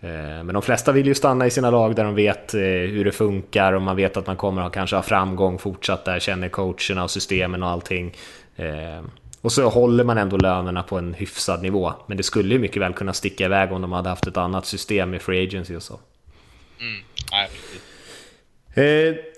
[0.00, 3.04] Eh, men de flesta vill ju stanna i sina lag där de vet eh, hur
[3.04, 6.48] det funkar och man vet att man kommer att kanske ha framgång fortsatt där, känner
[6.48, 8.16] coacherna och systemen och allting.
[8.56, 9.02] Eh,
[9.40, 11.92] och så håller man ändå lönerna på en hyfsad nivå.
[12.06, 14.66] Men det skulle ju mycket väl kunna sticka iväg om de hade haft ett annat
[14.66, 16.00] system med free agency och så.
[16.80, 17.02] Mm.
[17.32, 17.48] Nej,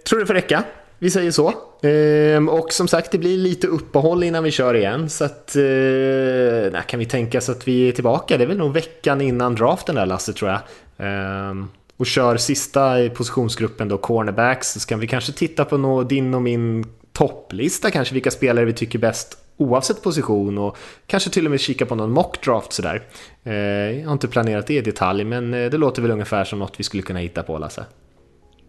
[0.08, 0.64] tror det får räcka.
[1.02, 1.52] Vi säger så.
[1.82, 5.10] Ehm, och som sagt, det blir lite uppehåll innan vi kör igen.
[5.10, 8.38] Så att, eh, kan vi tänka oss att vi är tillbaka?
[8.38, 10.60] Det är väl nog veckan innan draften där Lasse, tror jag.
[10.98, 14.72] Ehm, och kör sista i positionsgruppen då, cornerbacks.
[14.72, 18.72] Så ska vi kanske titta på nå, din och min topplista kanske, vilka spelare vi
[18.72, 23.02] tycker bäst oavsett position och kanske till och med kika på någon mockdraft sådär.
[23.44, 26.58] Ehm, jag har inte planerat det i detalj, men eh, det låter väl ungefär som
[26.58, 27.84] något vi skulle kunna hitta på, Lasse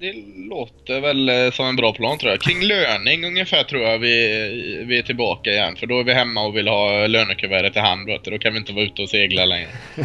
[0.01, 0.13] det
[0.49, 2.41] låter väl eh, som en bra plan tror jag.
[2.41, 5.75] Kring löning ungefär tror jag vi, vi är tillbaka igen.
[5.75, 8.07] För då är vi hemma och vill ha lönekuvertet i hand.
[8.07, 8.31] Vet du.
[8.31, 9.69] Då kan vi inte vara ute och segla längre.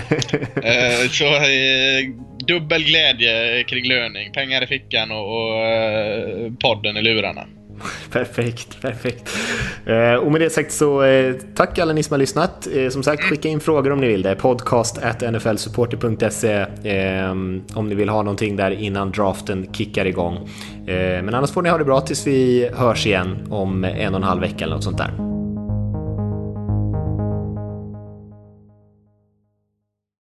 [0.62, 2.10] eh, så eh,
[2.47, 4.32] dubbel glädje kring löning.
[4.32, 7.47] Pengar i fickan och, och eh, podden i lurarna.
[8.12, 9.31] Perfekt, perfekt.
[9.86, 12.69] Eh, och med det sagt så eh, tack alla ni som har lyssnat.
[12.74, 14.23] Eh, som sagt, skicka in frågor om ni vill.
[14.23, 15.01] Det är podcast
[15.32, 16.66] nflsupporter.se
[17.74, 20.48] om ni vill ha någonting där innan draften kickar igång.
[20.86, 24.27] Men annars får ni ha det bra tills vi hörs igen om en och en
[24.27, 25.36] halv vecka eller något sånt där.